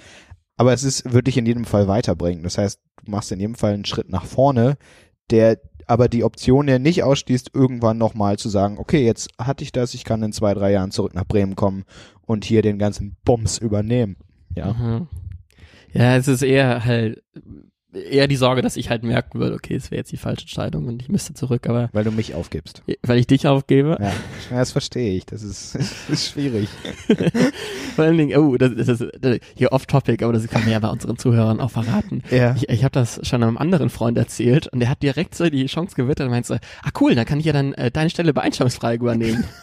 [0.56, 2.42] Aber es ist, wird dich in jedem Fall weiterbringen.
[2.42, 4.76] Das heißt, du machst in jedem Fall einen Schritt nach vorne,
[5.30, 5.58] der
[5.90, 9.92] aber die Option ja nicht ausschließt, irgendwann nochmal zu sagen, okay, jetzt hatte ich das,
[9.92, 11.84] ich kann in zwei, drei Jahren zurück nach Bremen kommen
[12.26, 14.16] und hier den ganzen Bums übernehmen.
[14.54, 14.72] Ja.
[14.72, 15.08] Mhm.
[15.92, 17.24] Ja, es ist eher halt
[17.92, 20.86] eher die Sorge, dass ich halt merken würde, okay, es wäre jetzt die falsche Entscheidung
[20.86, 22.82] und ich müsste zurück, aber Weil du mich aufgibst.
[23.02, 23.96] weil ich dich aufgebe.
[24.00, 24.08] Ja,
[24.50, 25.26] ja das verstehe ich.
[25.26, 26.68] Das ist, das ist schwierig.
[27.96, 30.78] Vor allen Dingen, oh, das, das ist äh, hier off-topic, aber das kann man ja
[30.78, 32.22] bei unseren Zuhörern auch verraten.
[32.30, 32.54] Ja.
[32.54, 35.66] Ich, ich habe das schon einem anderen Freund erzählt und der hat direkt so die
[35.66, 38.32] Chance gewittert und meinte so, ah cool, dann kann ich ja dann äh, deine Stelle
[38.32, 39.44] bei Einstellungsfrei übernehmen.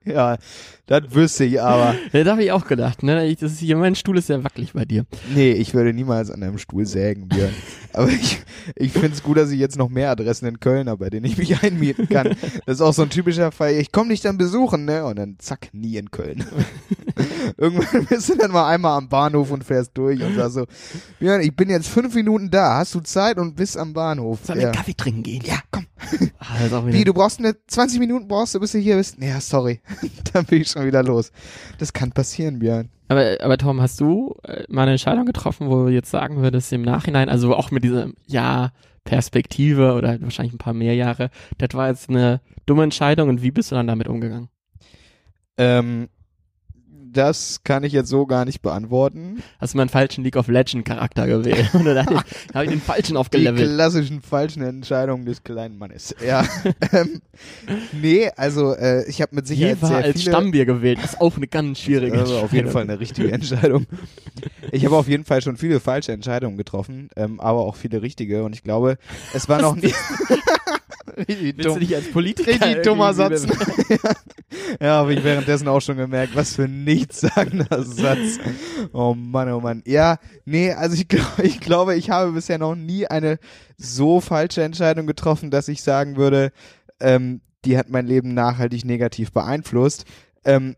[0.06, 0.38] Ja,
[0.86, 1.94] das wüsste ich aber.
[2.12, 4.72] da habe ich auch gedacht, ne, ich, das ist hier, mein Stuhl ist sehr wackelig
[4.72, 5.04] bei dir.
[5.34, 7.52] Nee, ich würde niemals an einem Stuhl sägen, Björn.
[7.92, 8.40] Aber ich,
[8.76, 11.26] ich finde es gut, dass ich jetzt noch mehr Adressen in Köln habe, bei denen
[11.26, 12.36] ich mich einmieten kann.
[12.64, 13.72] Das ist auch so ein typischer Fall.
[13.72, 15.04] Ich komme dich dann besuchen, ne?
[15.04, 16.44] Und dann zack, nie in Köln.
[17.56, 20.66] Irgendwann bist du dann mal einmal am Bahnhof und fährst durch und sagst so,
[21.18, 22.78] Björn, ich bin jetzt fünf Minuten da.
[22.78, 24.38] Hast du Zeit und bist am Bahnhof?
[24.44, 25.42] Sollen wir Kaffee trinken gehen?
[25.44, 25.86] Ja, komm.
[26.38, 29.18] Ah, auch wieder, Wie, du brauchst eine 20 Minuten brauchst du, bis du hier bist?
[29.20, 29.80] Ja, sorry.
[30.32, 31.32] dann bin ich schon wieder los.
[31.78, 32.88] Das kann passieren, Björn.
[33.08, 36.72] Aber, aber Tom, hast du äh, mal eine Entscheidung getroffen, wo du jetzt sagen würdest
[36.72, 38.72] im Nachhinein, also auch mit dieser ja
[39.04, 43.50] Perspektive oder wahrscheinlich ein paar mehr Jahre, das war jetzt eine dumme Entscheidung und wie
[43.50, 44.48] bist du dann damit umgegangen?
[45.56, 46.08] Ähm,
[47.12, 49.42] das kann ich jetzt so gar nicht beantworten.
[49.58, 51.70] Hast du mal einen falschen League of Legend Charakter gewählt?
[51.74, 53.74] Oder da habe ich den falschen Die aufgelevelt?
[53.74, 56.14] klassischen falschen Entscheidungen des kleinen Mannes.
[56.24, 56.44] Ja.
[56.92, 57.20] ähm,
[57.92, 60.30] nee, also äh, ich habe mit Sicherheit Jever sehr als viele.
[60.30, 60.98] Stammbier gewählt.
[61.02, 62.70] Das ist auch eine ganz schwierige also auf jeden.
[62.70, 63.86] Fall eine richtige Entscheidung.
[64.70, 68.44] Ich habe auf jeden Fall schon viele falsche Entscheidungen getroffen, ähm, aber auch viele richtige.
[68.44, 68.98] Und ich glaube,
[69.34, 69.92] es war noch nie.
[71.38, 71.80] Willst du dumm.
[71.80, 73.46] dich als Politiker Richtig dummer Satz.
[74.80, 78.38] ja, habe ich währenddessen auch schon gemerkt, was für ein nichtssagender Satz.
[78.92, 79.82] Oh Mann, oh Mann.
[79.86, 83.38] Ja, nee, also ich, glaub, ich glaube, ich habe bisher noch nie eine
[83.76, 86.52] so falsche Entscheidung getroffen, dass ich sagen würde,
[87.00, 90.04] ähm, die hat mein Leben nachhaltig negativ beeinflusst.
[90.44, 90.76] Ähm,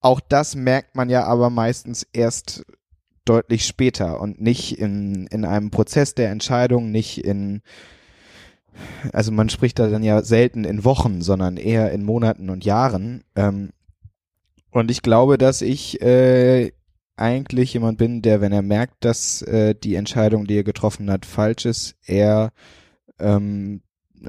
[0.00, 2.64] auch das merkt man ja aber meistens erst
[3.24, 7.62] deutlich später und nicht in, in einem Prozess der Entscheidung, nicht in,
[9.12, 13.24] also man spricht da dann ja selten in Wochen, sondern eher in Monaten und Jahren.
[13.34, 13.70] Ähm,
[14.70, 16.72] und ich glaube, dass ich äh,
[17.16, 21.24] eigentlich jemand bin, der, wenn er merkt, dass äh, die Entscheidung, die er getroffen hat,
[21.24, 22.52] falsch ist, er
[23.18, 23.80] ähm,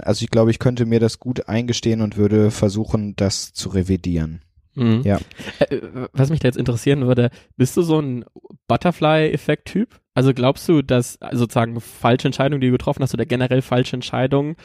[0.01, 4.41] also ich glaube, ich könnte mir das gut eingestehen und würde versuchen, das zu revidieren.
[4.75, 5.01] Mhm.
[5.03, 5.19] Ja.
[5.59, 5.81] Äh,
[6.13, 8.25] was mich da jetzt interessieren würde, bist du so ein
[8.67, 9.99] Butterfly-Effekt-Typ?
[10.17, 13.95] Also glaubst du, dass also sozusagen falsche Entscheidungen, die du getroffen hast, oder generell falsche
[13.97, 14.55] Entscheidungen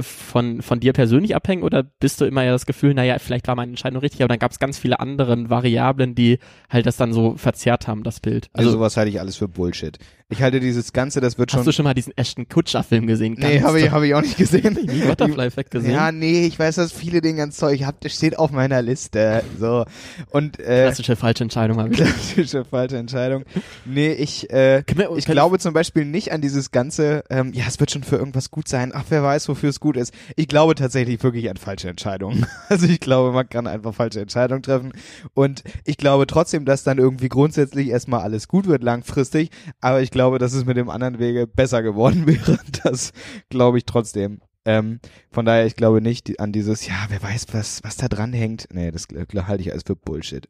[0.00, 1.62] von, von dir persönlich abhängen?
[1.62, 4.40] Oder bist du immer ja das Gefühl, naja, vielleicht war meine Entscheidung richtig, aber dann
[4.40, 6.38] gab es ganz viele andere Variablen, die
[6.68, 8.48] halt das dann so verzerrt haben, das Bild?
[8.52, 9.96] Also, Also, sowas halte ich alles für Bullshit.
[10.28, 11.58] Ich halte dieses Ganze, das wird schon.
[11.58, 13.36] hast du schon mal diesen Ashton Kutscher-Film gesehen?
[13.38, 14.74] nee, habe ich, hab ich auch nicht gesehen.
[14.74, 15.92] nie Butterfly-Effekt gesehen.
[15.92, 19.44] Ja, nee, ich weiß, dass viele den ganz Zeug habt, das steht auf meiner Liste.
[19.58, 19.84] So.
[20.30, 21.96] Und äh, Klassische falsche Entscheidung habe ich.
[21.98, 23.44] klassische falsche Entscheidung.
[23.84, 24.82] Nee, ich, äh,
[25.16, 28.50] Ich glaube zum Beispiel nicht an dieses ganze, ähm, ja, es wird schon für irgendwas
[28.50, 30.12] gut sein, ach, wer weiß, wofür es gut ist.
[30.36, 32.46] Ich glaube tatsächlich wirklich an falsche Entscheidungen.
[32.68, 34.92] Also ich glaube, man kann einfach falsche Entscheidungen treffen.
[35.34, 39.50] Und ich glaube trotzdem, dass dann irgendwie grundsätzlich erstmal alles gut wird langfristig.
[39.80, 42.58] Aber ich glaube, dass es mit dem anderen Wege besser geworden wäre.
[42.82, 43.12] Das
[43.50, 44.40] glaube ich trotzdem.
[44.64, 44.98] Ähm,
[45.30, 48.66] von daher, ich glaube nicht an dieses, ja, wer weiß, was, was da dran hängt.
[48.72, 49.06] Nee, das
[49.46, 50.48] halte ich alles für Bullshit.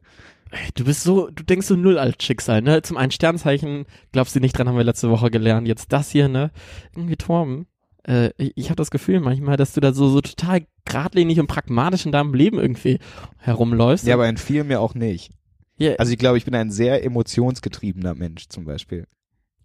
[0.75, 2.81] Du bist so, du denkst so null als Schicksal, ne?
[2.81, 5.67] Zum einen Sternzeichen, glaubst du nicht dran, haben wir letzte Woche gelernt.
[5.67, 6.51] Jetzt das hier, ne?
[6.95, 7.67] Irgendwie Torben.
[8.07, 11.47] Äh, ich ich habe das Gefühl manchmal, dass du da so, so total geradlinig und
[11.47, 12.99] pragmatisch in deinem Leben irgendwie
[13.37, 14.07] herumläufst.
[14.07, 15.31] Ja, aber in vielen mir auch nicht.
[15.77, 19.05] Ja, Also ich glaube, ich bin ein sehr emotionsgetriebener Mensch zum Beispiel.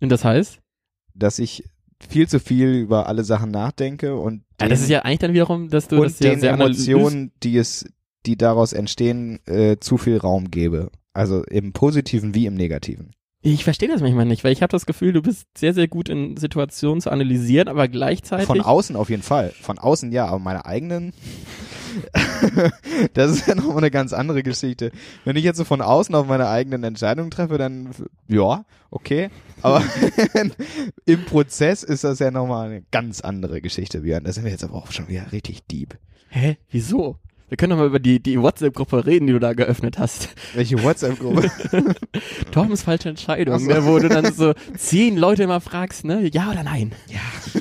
[0.00, 0.58] und das heißt?
[1.14, 1.64] Dass ich
[2.08, 5.68] viel zu viel über alle Sachen nachdenke und Ja, das ist ja eigentlich dann wiederum,
[5.70, 7.86] dass du und das ja den Emotionen, die es,
[8.26, 10.90] die daraus entstehen, äh, zu viel Raum gebe.
[11.12, 13.14] Also im Positiven wie im Negativen.
[13.44, 16.08] Ich verstehe das manchmal nicht, weil ich habe das Gefühl, du bist sehr, sehr gut
[16.08, 18.46] in Situationen zu analysieren, aber gleichzeitig.
[18.46, 19.50] Von außen auf jeden Fall.
[19.60, 21.12] Von außen ja, aber meine eigenen,
[23.14, 24.92] das ist ja nochmal eine ganz andere Geschichte.
[25.24, 27.90] Wenn ich jetzt so von außen auf meine eigenen Entscheidungen treffe, dann
[28.28, 29.28] ja, okay.
[29.60, 29.82] Aber
[31.04, 34.22] im Prozess ist das ja nochmal eine ganz andere Geschichte, Björn.
[34.22, 35.98] Da sind wir jetzt aber auch schon wieder richtig deep.
[36.28, 36.58] Hä?
[36.70, 37.18] Wieso?
[37.52, 40.30] Wir können doch mal über die, die WhatsApp-Gruppe reden, die du da geöffnet hast.
[40.54, 41.50] Welche WhatsApp-Gruppe?
[42.50, 43.66] Torbens falsche Entscheidung, so.
[43.70, 46.92] ne, wo du dann so zehn Leute immer fragst, ne, ja oder nein.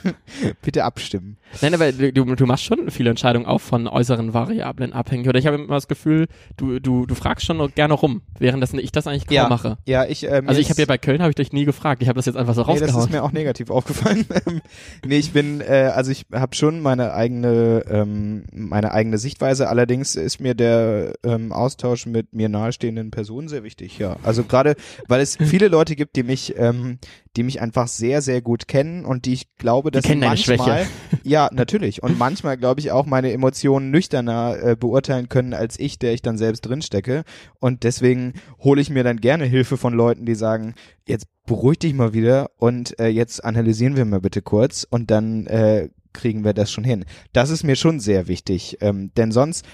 [0.62, 1.36] Bitte abstimmen.
[1.62, 5.27] Nein, aber du, du machst schon viele Entscheidungen auch von äußeren Variablen abhängig.
[5.27, 8.73] Oder ich habe immer das Gefühl, du, du, du fragst schon gerne rum, während das,
[8.73, 9.49] ich das eigentlich kaum Ja.
[9.49, 9.77] mache.
[9.86, 12.01] Ja, ich, ähm, Also ich habe ja bei Köln habe ich dich nie gefragt.
[12.01, 13.04] Ich habe das jetzt einfach so Nee, das rausgehauen.
[13.08, 14.25] ist mir auch negativ aufgefallen.
[15.06, 19.67] Nee, ich bin, äh, also ich habe schon meine eigene, ähm, meine eigene Sichtweise.
[19.82, 23.98] Allerdings ist mir der ähm, Austausch mit mir nahestehenden Personen sehr wichtig.
[23.98, 24.76] Ja, also gerade,
[25.08, 27.00] weil es viele Leute gibt, die mich, ähm,
[27.36, 30.58] die mich einfach sehr, sehr gut kennen und die ich glaube, dass kennen deine manchmal,
[30.60, 30.88] Schwäche.
[31.24, 32.04] ja, natürlich.
[32.04, 36.22] Und manchmal glaube ich auch meine Emotionen nüchterner äh, beurteilen können als ich, der ich
[36.22, 37.24] dann selbst drinstecke.
[37.60, 40.76] Und deswegen hole ich mir dann gerne Hilfe von Leuten, die sagen,
[41.08, 45.48] jetzt beruhig dich mal wieder und äh, jetzt analysieren wir mal bitte kurz und dann
[45.48, 47.06] äh, kriegen wir das schon hin.
[47.34, 49.65] Das ist mir schon sehr wichtig, ähm, denn sonst,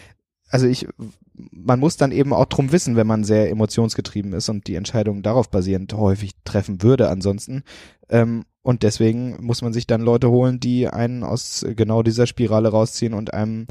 [0.49, 0.87] also ich,
[1.51, 5.23] man muss dann eben auch drum wissen, wenn man sehr emotionsgetrieben ist und die Entscheidungen
[5.23, 7.63] darauf basierend häufig treffen würde ansonsten.
[8.09, 12.69] Ähm, und deswegen muss man sich dann Leute holen, die einen aus genau dieser Spirale
[12.69, 13.67] rausziehen und einem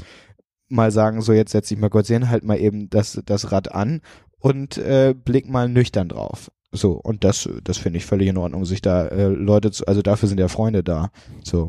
[0.69, 3.73] mal sagen, so jetzt setz dich mal kurz hin, halt mal eben das, das Rad
[3.73, 4.01] an
[4.39, 6.51] und äh, blick mal nüchtern drauf.
[6.71, 10.01] So, und das, das finde ich völlig in Ordnung, sich da äh, Leute zu, also
[10.01, 11.11] dafür sind ja Freunde da.
[11.43, 11.67] So.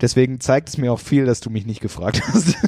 [0.00, 2.56] Deswegen zeigt es mir auch viel, dass du mich nicht gefragt hast.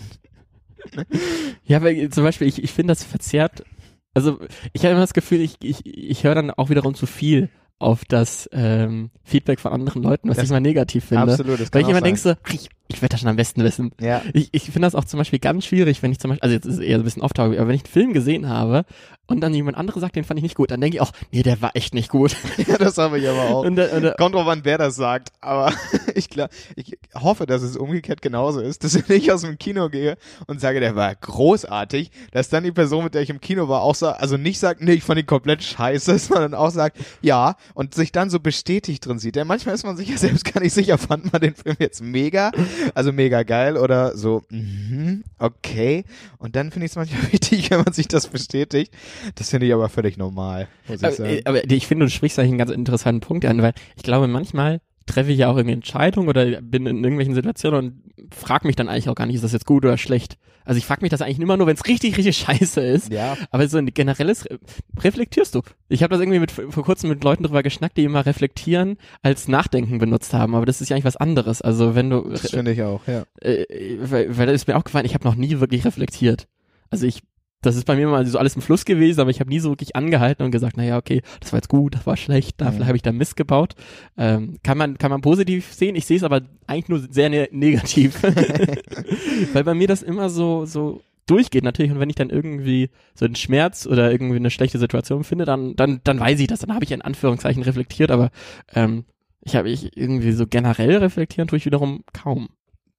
[1.64, 3.64] Ja, aber zum Beispiel, ich, ich finde das verzerrt.
[4.12, 4.38] Also
[4.72, 7.48] ich habe immer das Gefühl, ich, ich, ich höre dann auch wiederum zu viel
[7.80, 11.32] auf das ähm, Feedback von anderen Leuten, was Das- ich mal negativ finde.
[11.32, 13.36] Absolut, das Weil kann ich auch immer denke so, ich, ich werde das schon am
[13.36, 13.92] besten wissen.
[14.00, 14.22] Ja.
[14.34, 16.66] Ich, ich finde das auch zum Beispiel ganz schwierig, wenn ich zum Beispiel, also jetzt
[16.66, 18.84] ist es eher so ein bisschen off aber wenn ich einen Film gesehen habe
[19.26, 21.42] und dann jemand anderes sagt, den fand ich nicht gut, dann denke ich auch, nee,
[21.42, 22.36] der war echt nicht gut.
[22.66, 23.64] ja, das habe ich aber auch.
[23.64, 25.72] Und, und, Kommt drauf an, wer das sagt, aber
[26.14, 29.88] ich, glaub, ich hoffe, dass es umgekehrt genauso ist, dass wenn ich aus dem Kino
[29.88, 30.16] gehe
[30.46, 33.82] und sage, der war großartig, dass dann die Person, mit der ich im Kino war,
[33.82, 37.56] auch sagt, also nicht sagt, nee, ich fand ihn komplett scheiße, sondern auch sagt, ja,
[37.74, 39.36] und sich dann so bestätigt drin sieht.
[39.36, 42.02] Denn manchmal ist man sich ja selbst gar nicht sicher, fand man den Film jetzt
[42.02, 42.52] mega,
[42.94, 46.04] also mega geil oder so, mhm, okay.
[46.38, 48.92] Und dann finde ich es manchmal wichtig, wenn man sich das bestätigt.
[49.34, 51.30] Das finde ich aber völlig normal, muss ich aber, sagen.
[51.30, 54.28] äh, aber ich finde, du sprichst eigentlich einen ganz interessanten Punkt an, weil ich glaube,
[54.28, 58.76] manchmal treffe ich ja auch irgendwie Entscheidungen oder bin in irgendwelchen Situationen und frage mich
[58.76, 60.36] dann eigentlich auch gar nicht, ist das jetzt gut oder schlecht.
[60.64, 63.12] Also ich frage mich das eigentlich immer nur, wenn es richtig, richtig scheiße ist.
[63.12, 64.58] ja, Aber so ein generelles Re-
[64.98, 65.60] reflektierst du.
[65.88, 69.46] Ich habe das irgendwie mit, vor kurzem mit Leuten drüber geschnackt, die immer reflektieren als
[69.46, 70.54] Nachdenken benutzt haben.
[70.54, 71.60] Aber das ist ja eigentlich was anderes.
[71.60, 73.24] Also wenn du, das finde ich auch, ja.
[73.42, 73.64] äh,
[74.00, 76.48] weil, weil das ist mir auch gefallen, ich habe noch nie wirklich reflektiert.
[76.90, 77.22] Also ich
[77.64, 79.70] das ist bei mir mal so alles im Fluss gewesen, aber ich habe nie so
[79.70, 82.86] wirklich angehalten und gesagt, naja, okay, das war jetzt gut, das war schlecht, da Mhm.
[82.86, 83.74] habe ich da Mist gebaut.
[84.16, 85.96] Ähm, kann man kann man positiv sehen.
[85.96, 88.22] Ich sehe es aber eigentlich nur sehr ne negativ,
[89.52, 93.24] weil bei mir das immer so so durchgeht natürlich und wenn ich dann irgendwie so
[93.24, 96.74] einen Schmerz oder irgendwie eine schlechte Situation finde, dann dann dann weiß ich das, dann
[96.74, 98.30] habe ich in Anführungszeichen reflektiert, aber
[98.74, 99.04] ähm,
[99.40, 102.48] ich habe ich irgendwie so generell reflektieren tue ich wiederum kaum.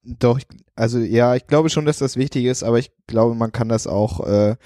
[0.06, 0.40] Doch,
[0.76, 3.88] also ja, ich glaube schon, dass das wichtig ist, aber ich glaube, man kann das
[3.88, 4.56] auch, äh,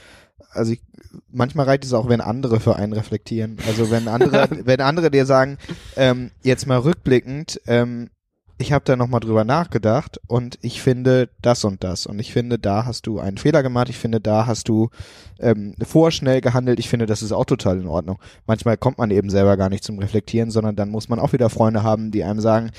[0.50, 0.82] also ich,
[1.30, 3.56] manchmal reicht es auch, wenn andere für einen reflektieren.
[3.66, 5.56] Also wenn andere, wenn andere dir sagen,
[5.96, 8.10] ähm, jetzt mal rückblickend, ähm,
[8.58, 12.58] ich habe da nochmal drüber nachgedacht und ich finde das und das und ich finde,
[12.58, 14.90] da hast du einen Fehler gemacht, ich finde, da hast du
[15.38, 18.18] ähm, vorschnell gehandelt, ich finde, das ist auch total in Ordnung.
[18.46, 21.48] Manchmal kommt man eben selber gar nicht zum Reflektieren, sondern dann muss man auch wieder
[21.48, 22.70] Freunde haben, die einem sagen,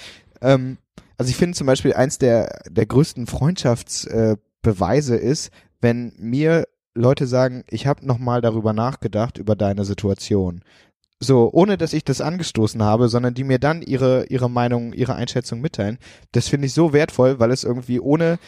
[0.41, 0.77] ähm,
[1.21, 7.27] also ich finde zum Beispiel eins der, der größten Freundschaftsbeweise äh, ist, wenn mir Leute
[7.27, 10.63] sagen, ich habe nochmal darüber nachgedacht, über deine Situation.
[11.19, 15.13] So, ohne dass ich das angestoßen habe, sondern die mir dann ihre, ihre Meinung, ihre
[15.13, 15.99] Einschätzung mitteilen.
[16.31, 18.39] Das finde ich so wertvoll, weil es irgendwie ohne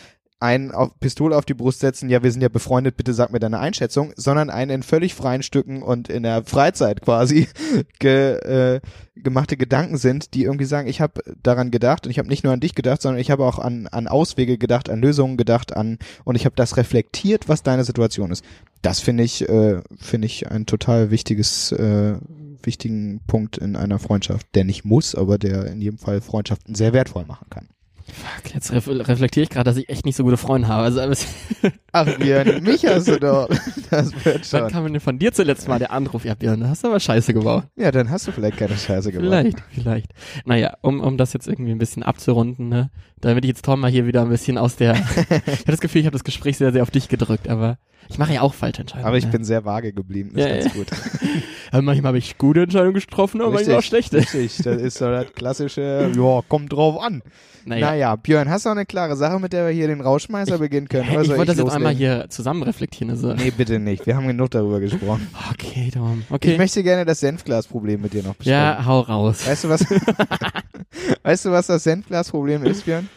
[0.43, 3.39] ein auf Pistole auf die Brust setzen, ja, wir sind ja befreundet, bitte sag mir
[3.39, 7.47] deine Einschätzung, sondern ein in völlig freien Stücken und in der Freizeit quasi
[7.99, 8.81] ge, äh,
[9.15, 12.51] gemachte Gedanken sind, die irgendwie sagen, ich habe daran gedacht und ich habe nicht nur
[12.51, 15.97] an dich gedacht, sondern ich habe auch an, an Auswege gedacht, an Lösungen gedacht, an
[16.25, 18.43] und ich habe das reflektiert, was deine Situation ist.
[18.81, 22.15] Das finde ich, äh, finde ich ein total wichtiges, äh,
[22.61, 26.91] wichtigen Punkt in einer Freundschaft, der nicht muss, aber der in jedem Fall Freundschaften sehr
[26.91, 27.69] wertvoll machen kann.
[28.05, 30.83] Fuck, jetzt ref reflektiere ich gerade, dass ich echt nicht so gute Freunde habe.
[30.83, 30.99] Also,
[31.91, 33.49] Ach, Björn, mich hast du doch.
[33.89, 34.67] Das wird schon.
[34.69, 36.25] kam denn von dir zuletzt mal der Anruf?
[36.25, 37.63] Ja, Björn, da hast du aber Scheiße gebaut.
[37.75, 39.27] Ja, dann hast du vielleicht keine Scheiße gemacht.
[39.27, 40.11] Vielleicht, vielleicht.
[40.45, 43.91] Naja, um, um das jetzt irgendwie ein bisschen abzurunden, ne, damit ich jetzt Tom mal
[43.91, 44.95] hier wieder ein bisschen aus der,
[45.45, 47.77] ich habe das Gefühl, ich habe das Gespräch sehr, sehr auf dich gedrückt, aber
[48.09, 49.07] ich mache ja auch falsche Entscheidungen.
[49.07, 49.31] Aber ich ne?
[49.31, 50.79] bin sehr vage geblieben, das Ja, ist ganz ja.
[50.81, 50.87] gut.
[51.71, 54.17] Also manchmal habe ich gute Entscheidungen getroffen, aber manchmal auch schlechte.
[54.17, 57.23] Richtig, das ist so das klassische, ja, kommt drauf an.
[57.65, 60.59] Naja, Naja, Björn, hast du auch eine klare Sache, mit der wir hier den Rauschmeißer
[60.59, 61.09] beginnen können?
[61.09, 61.87] Oder ich wollte das jetzt loslegen?
[61.87, 63.09] einmal hier zusammen reflektieren.
[63.09, 63.33] Also.
[63.33, 64.05] Nee, bitte nicht.
[64.05, 65.27] Wir haben genug darüber gesprochen.
[65.51, 66.23] Okay, Tom.
[66.29, 66.51] Okay.
[66.51, 68.51] Ich möchte gerne das Senfglasproblem mit dir noch besprechen.
[68.59, 69.47] ja, hau raus.
[69.47, 69.83] Weißt du was?
[71.23, 73.09] weißt du, was das Senfglasproblem ist, Björn?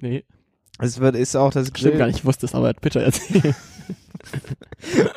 [0.00, 0.24] Nee,
[0.78, 3.54] Es wird, ist auch das stimmt gar Grill, nicht, ich wusste es, aber bitte erzähl.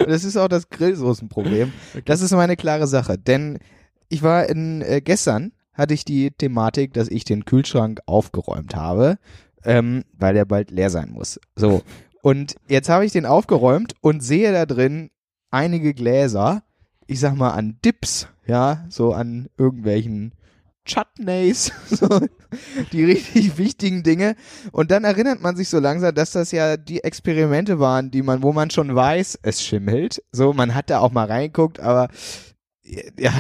[0.06, 1.72] Das ist auch das Grillsoßenproblem.
[2.06, 3.60] Das ist meine klare Sache, denn
[4.10, 9.18] ich war in äh, gestern hatte ich die Thematik, dass ich den Kühlschrank aufgeräumt habe,
[9.64, 11.40] ähm, weil der bald leer sein muss.
[11.56, 11.82] So
[12.22, 15.10] und jetzt habe ich den aufgeräumt und sehe da drin
[15.52, 16.64] einige Gläser,
[17.06, 20.34] ich sag mal an Dips, ja, so an irgendwelchen
[20.86, 22.08] Chutneys, so
[22.92, 24.36] die richtig wichtigen Dinge.
[24.72, 28.44] Und dann erinnert man sich so langsam, dass das ja die Experimente waren, die man,
[28.44, 30.22] wo man schon weiß, es schimmelt.
[30.32, 32.10] So, man hat da auch mal reingeguckt, aber
[33.18, 33.32] ja,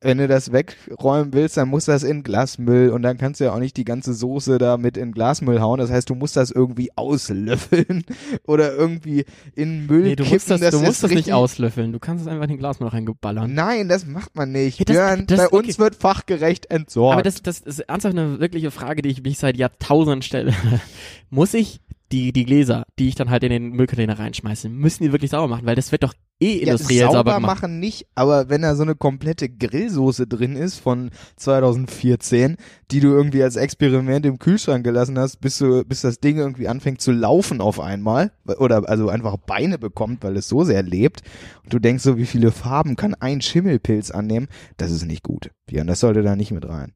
[0.00, 3.52] wenn du das wegräumen willst, dann muss das in Glasmüll und dann kannst du ja
[3.54, 5.78] auch nicht die ganze Soße da mit in Glasmüll hauen.
[5.78, 8.04] Das heißt, du musst das irgendwie auslöffeln
[8.46, 10.34] oder irgendwie in Müll Nee, du kippen.
[10.34, 11.92] musst das, dass du musst das nicht auslöffeln.
[11.92, 13.54] Du kannst es einfach in den Glasmüll reingeballern.
[13.54, 14.80] Nein, das macht man nicht.
[14.80, 15.56] Ja, das- Björn, das- bei okay.
[15.56, 17.12] uns wird fachgerecht entsorgt.
[17.14, 20.52] Aber das, das ist ernsthaft eine wirkliche Frage, die ich mich seit Jahrtausenden stelle.
[21.30, 25.12] Muss ich die, die Gläser, die ich dann halt in den Müllcontainer reinschmeiße, müssen die
[25.12, 25.64] wirklich sauber machen?
[25.66, 27.62] Weil das wird doch eh ja, industriell sauber sauber gemacht.
[27.62, 32.56] machen nicht, aber wenn da so eine komplette Grillsoße drin ist von 2014,
[32.90, 36.68] die du irgendwie als Experiment im Kühlschrank gelassen hast, bis du, bis das Ding irgendwie
[36.68, 41.22] anfängt zu laufen auf einmal oder also einfach Beine bekommt, weil es so sehr lebt
[41.64, 45.50] und du denkst so, wie viele Farben kann ein Schimmelpilz annehmen, das ist nicht gut.
[45.66, 46.92] Björn, das sollte da nicht mit rein.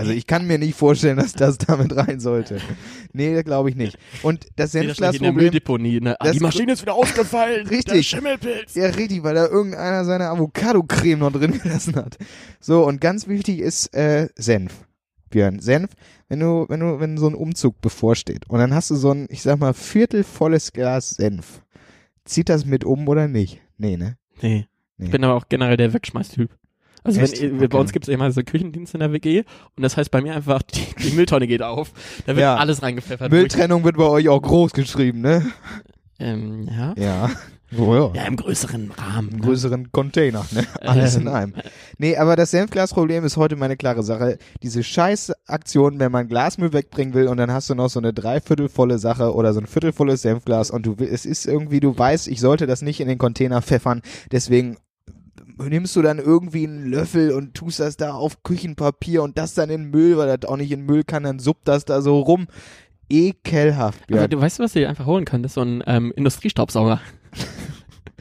[0.00, 2.60] Also ich kann mir nicht vorstellen, dass das damit rein sollte.
[3.12, 3.98] Nee, glaube ich nicht.
[4.22, 6.00] Und das Nee, das Senfglasproblem Mülldeponie.
[6.00, 6.16] Ne?
[6.20, 7.66] Ah, Das- die Maschine ist wieder ausgefallen.
[7.68, 7.92] Richtig.
[7.94, 8.74] Der Schimmelpilz.
[8.74, 12.16] Ja, richtig, weil da irgendeiner seine Avocado-Creme noch drin gelassen hat.
[12.60, 14.86] So, und ganz wichtig ist äh, Senf.
[15.30, 15.90] Björn, Senf,
[16.28, 19.26] wenn du, wenn du, wenn so ein Umzug bevorsteht und dann hast du so ein,
[19.30, 21.62] ich sag mal, viertelvolles Glas Senf.
[22.24, 23.60] Zieht das mit um oder nicht?
[23.78, 24.16] Nee, ne?
[24.42, 24.66] Nee.
[24.96, 25.04] Nee.
[25.06, 26.50] Ich bin aber auch generell der Wegschmeißtyp.
[27.04, 27.40] Also Echt?
[27.40, 27.76] wenn, bei Okay.
[27.78, 29.44] uns gibt es immer so Küchendienst in der WG
[29.76, 31.92] und das heißt bei mir einfach, die, die Mülltonne geht auf.
[32.26, 32.56] Da wird Ja.
[32.56, 33.30] alles reingepfeffert.
[33.30, 35.46] Mülltrennung wird bei euch auch groß geschrieben, ne?
[36.18, 36.94] Ähm, ja.
[36.98, 37.30] Ja.
[37.78, 38.10] Oh, ja.
[38.14, 39.28] Ja, im größeren Rahmen.
[39.28, 39.42] Im Ne?
[39.42, 40.66] größeren Container, ne?
[40.80, 41.28] Alles in Ähm.
[41.34, 41.54] einem.
[41.98, 44.38] Nee, aber das Senfglasproblem ist heute meine klare Sache.
[44.64, 48.12] Diese scheiß Aktion, wenn man Glasmüll wegbringen will und dann hast du noch so eine
[48.12, 52.40] dreiviertelvolle Sache oder so ein viertelvolles Senfglas und du es ist irgendwie, du weißt, ich
[52.40, 54.76] sollte das nicht in den Container pfeffern, deswegen
[55.68, 59.70] nimmst du dann irgendwie einen Löffel und tust das da auf Küchenpapier und das dann
[59.70, 62.46] in Müll, weil das auch nicht in Müll kann, dann suppt das da so rum.
[63.08, 64.28] Ekelhaft, Aber ja.
[64.28, 65.56] du weißt, was du dir einfach holen könntest?
[65.56, 67.00] So ein ähm, Industriestaubsauger.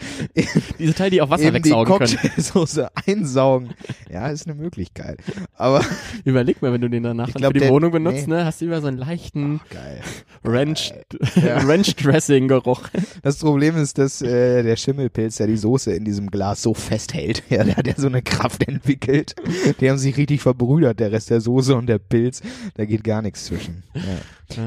[0.79, 2.09] Diese Teile, die auch Wasser die wegsaugen können.
[2.17, 3.69] Cocktailsoße einsaugen.
[4.11, 5.19] Ja, ist eine Möglichkeit.
[5.55, 5.83] Aber
[6.25, 8.35] Überleg mal, wenn du den danach Ich glaub, für die der- Wohnung benutzt, nee.
[8.35, 10.01] ne, hast du über so einen leichten geil.
[10.43, 10.93] Ranch,
[11.35, 11.57] Ja.
[11.59, 12.89] Ranch Dressing Geruch.
[13.21, 17.43] Das Problem ist, dass äh, der Schimmelpilz, der die Soße in diesem Glas so festhält,
[17.49, 19.35] ja, der hat ja so eine Kraft entwickelt.
[19.81, 22.41] Die haben sich richtig verbrüdert, der Rest der Soße und der Pilz.
[22.75, 23.83] Da geht gar nichts zwischen.
[23.93, 24.01] Ja.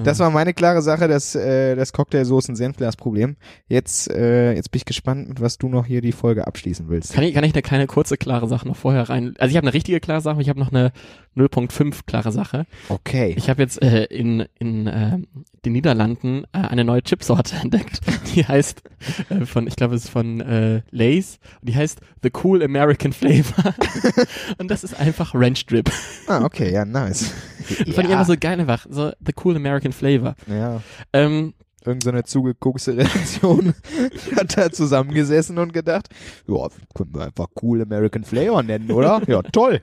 [0.04, 3.36] Das war meine klare Sache, das, äh, das Cocktailsoßen-Senfglas-Problem.
[3.68, 7.12] Jetzt, äh, jetzt bin ich gespannt, mit was du noch hier die Folge abschließen willst.
[7.12, 9.34] Kann ich, kann ich eine kleine kurze klare Sache noch vorher rein?
[9.38, 10.92] Also ich habe eine richtige klare Sache, ich habe noch eine
[11.36, 12.66] 0.5 klare Sache.
[12.88, 13.34] Okay.
[13.36, 15.18] Ich habe jetzt äh, in, in äh,
[15.64, 18.00] den Niederlanden äh, eine neue Chipsorte entdeckt.
[18.34, 18.82] Die heißt
[19.30, 23.12] äh, von, ich glaube es ist von äh, Lay's und die heißt The Cool American
[23.12, 23.74] Flavor.
[24.58, 25.90] und das ist einfach Ranch Drip.
[26.26, 27.32] Ah, okay, ja, nice.
[27.64, 28.86] Fand ich einfach so geil einfach.
[28.88, 30.34] So The Cool American Flavor.
[30.46, 30.82] Ja.
[31.12, 33.74] Ähm, Irgend so eine zugeguckte Redaktion
[34.36, 36.08] hat da zusammengesessen und gedacht,
[36.46, 39.20] ja, können wir einfach cool American Flavor nennen, oder?
[39.26, 39.80] Ja, toll.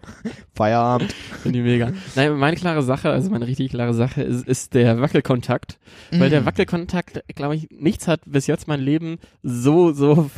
[0.56, 1.14] Feierabend.
[1.44, 1.92] Finde ich mega.
[2.16, 5.78] Nein, meine klare Sache, also meine richtig klare Sache ist, ist der Wackelkontakt.
[6.12, 6.46] Weil der Mm.
[6.46, 10.30] Wackelkontakt, glaube ich, nichts hat bis jetzt mein Leben so, so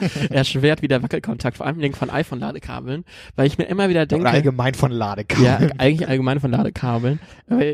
[0.30, 3.04] erschwert wie der Wackelkontakt, vor allem von iPhone-Ladekabeln,
[3.36, 5.44] weil ich mir immer wieder denke, Oder allgemein von Ladekabeln.
[5.68, 7.18] ja, eigentlich allgemein von Ladekabeln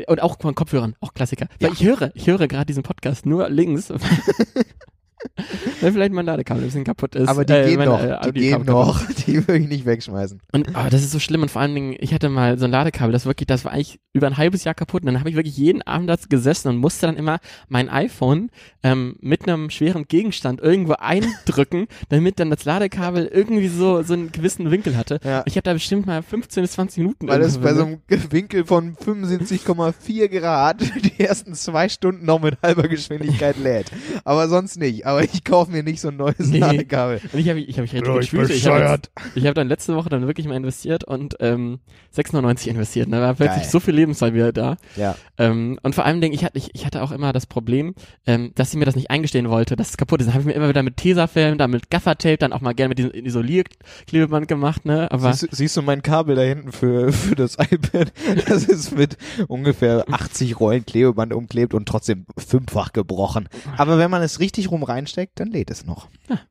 [0.07, 1.47] und auch von Kopfhörern, auch Klassiker.
[1.59, 1.73] Weil Ja.
[1.73, 3.91] ich höre, ich höre gerade diesen Podcast nur links,
[5.81, 7.27] weil vielleicht mein Ladekabel ein bisschen kaputt ist.
[7.27, 10.41] Aber die Äh, gehen meine, noch, äh, die gehen noch, die würde ich nicht wegschmeißen.
[10.51, 12.71] und oh, das ist so schlimm und vor allen Dingen, ich hatte mal so ein
[12.71, 15.35] Ladekabel, das wirklich, das war eigentlich über ein halbes Jahr kaputt und dann habe ich
[15.35, 18.49] wirklich jeden Abend da gesessen und musste dann immer mein iPhone
[18.83, 24.31] ähm, mit einem schweren Gegenstand irgendwo eindrücken, damit dann das Ladekabel irgendwie so so einen
[24.31, 25.19] gewissen Winkel hatte.
[25.23, 25.43] Ja.
[25.45, 28.65] Ich habe da bestimmt mal 15 bis 20 Minuten Weil es bei so einem Winkel
[28.65, 33.91] von 75,4 Grad die ersten zwei Stunden noch mit halber Geschwindigkeit lädt.
[34.23, 35.05] Aber sonst nicht.
[35.07, 36.59] Aber ich kaufe mir nicht so ein neues Nee.
[36.59, 37.21] Ladekabel.
[37.31, 38.49] und ich habe ich habe mich richtig Bro, ich gefühlt.
[38.51, 38.99] Ich habe
[39.47, 41.79] hab dann letzte Woche dann wirklich mal investiert und ähm,
[42.15, 43.07] 6,99 investiert.
[43.11, 43.69] Da war plötzlich Geil.
[43.71, 44.77] so viel Lebenszeit wieder da.
[44.95, 45.15] Ja.
[45.37, 48.51] Ähm, und vor allem denke ich, hatte, ich, ich hatte auch immer das Problem, ähm,
[48.55, 50.27] dass sie mir das nicht eingestehen wollte, dass es kaputt ist.
[50.27, 52.89] Dann habe ich mir immer wieder mit Tesafilm, dann mit Gaffertape, dann auch mal gerne
[52.89, 55.09] mit diesem Isolierklebeband gemacht, ne?
[55.11, 58.11] Aber Siehst, du- siehst du mein Kabel da hinten für, für das iPad?
[58.47, 59.17] Das ist mit
[59.47, 63.47] ungefähr 80 Rollen Klebeband umklebt und trotzdem fünffach gebrochen.
[63.77, 66.09] Aber wenn man es richtig rum reinsteckt, dann lädt es noch.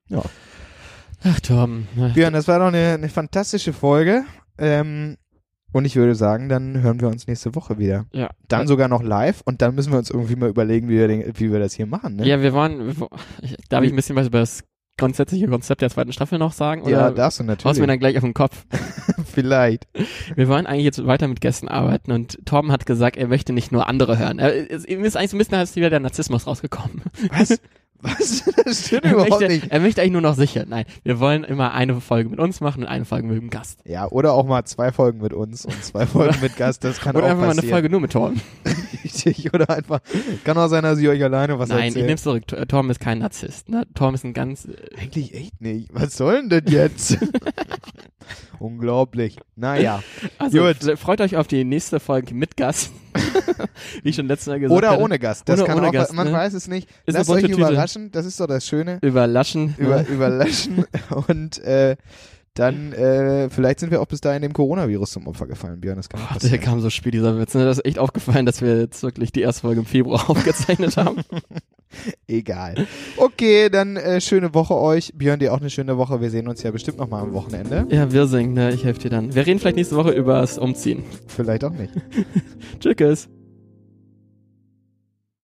[0.08, 0.22] Ja.
[1.24, 1.86] ach Tom?
[2.14, 4.24] Björn, das war doch eine, eine fantastische Folge.
[4.58, 5.16] Ähm,
[5.72, 8.06] und ich würde sagen, dann hören wir uns nächste Woche wieder.
[8.12, 8.30] ja.
[8.48, 11.24] Dann sogar noch live und dann müssen wir uns irgendwie mal überlegen, wie wir, den,
[11.38, 12.16] wie wir das hier machen.
[12.16, 12.26] Ne?
[12.26, 12.54] Ja, wir
[13.42, 14.64] ich- darf ich ein bisschen was über das
[14.98, 16.82] grundsätzliche Konzept der zweiten Staffel noch sagen?
[16.82, 17.80] Oder ja darfst du haust natürlich.
[17.80, 18.64] mir dann gleich auf den Kopf?
[19.26, 19.86] Vielleicht.
[20.34, 23.72] Wir wollen eigentlich jetzt weiter mit Gästen arbeiten und Torben hat gesagt, er möchte nicht
[23.72, 24.38] nur andere hören.
[24.38, 27.02] Er, es, ihm ist eigentlich so ein bisschen als wieder der Narzissmus rausgekommen.
[27.30, 27.60] Was?
[28.00, 28.44] Was?
[28.66, 29.70] Das stimmt Er überhaupt möchte, nicht.
[29.70, 30.64] er möchte eigentlich nur noch sicher.
[30.66, 33.78] Nein, wir wollen immer eine Folge mit uns machen und eine Folge mit dem Gast.
[33.84, 36.82] Ja, oder auch mal zwei Folgen mit uns und zwei Folgen mit Gast.
[36.84, 37.74] Das kann Oder auch einfach mal eine passieren.
[37.74, 38.40] Folge nur mit Torben.
[39.04, 39.52] Richtig.
[39.54, 40.00] Oder einfach,
[40.44, 42.06] kann auch sein, dass ich euch alleine was Nein, ich erzähle.
[42.06, 42.46] nehm's zurück.
[42.48, 43.68] Tor- Torben ist kein Narzisst.
[43.68, 43.86] Ne?
[43.94, 44.64] Torben ist ein ganz.
[44.66, 45.88] äh, Eigentlich echt nicht.
[45.92, 47.18] Was soll denn das jetzt?
[48.58, 49.36] Unglaublich.
[49.54, 50.02] Naja.
[50.38, 50.98] Also Gut.
[50.98, 52.90] freut euch auf die nächste Folge mit Gast.
[54.02, 55.02] Wie ich schon letztes Mal gesagt Oder hatte.
[55.02, 55.48] ohne Gast.
[55.48, 56.32] Das Oder kann ohne auch, Gast, man ne?
[56.32, 56.88] weiß es nicht.
[57.06, 58.10] Ist Lasst euch überraschen.
[58.12, 58.98] Das ist doch das Schöne.
[59.02, 59.74] Überlaschen.
[59.78, 60.08] Über, ne?
[60.08, 60.84] überlaschen.
[61.28, 61.96] Und äh,
[62.54, 65.96] dann, äh, vielleicht sind wir auch bis dahin dem Coronavirus zum Opfer gefallen, Björn.
[65.96, 67.54] Das kann Boah, der kam so spät, dieser Witz.
[67.54, 67.64] Ne?
[67.64, 71.20] Das ist echt aufgefallen, dass wir jetzt wirklich die erste Folge im Februar aufgezeichnet haben.
[72.26, 72.86] Egal.
[73.16, 75.12] Okay, dann äh, schöne Woche euch.
[75.14, 76.20] Björn, dir auch eine schöne Woche.
[76.20, 77.86] Wir sehen uns ja bestimmt noch mal am Wochenende.
[77.90, 78.72] ja, wir singen, ne?
[78.72, 79.34] Ich helfe dir dann.
[79.34, 81.04] Wir reden vielleicht nächste Woche über das Umziehen.
[81.26, 81.92] Vielleicht auch nicht.
[82.80, 83.28] Tschüss.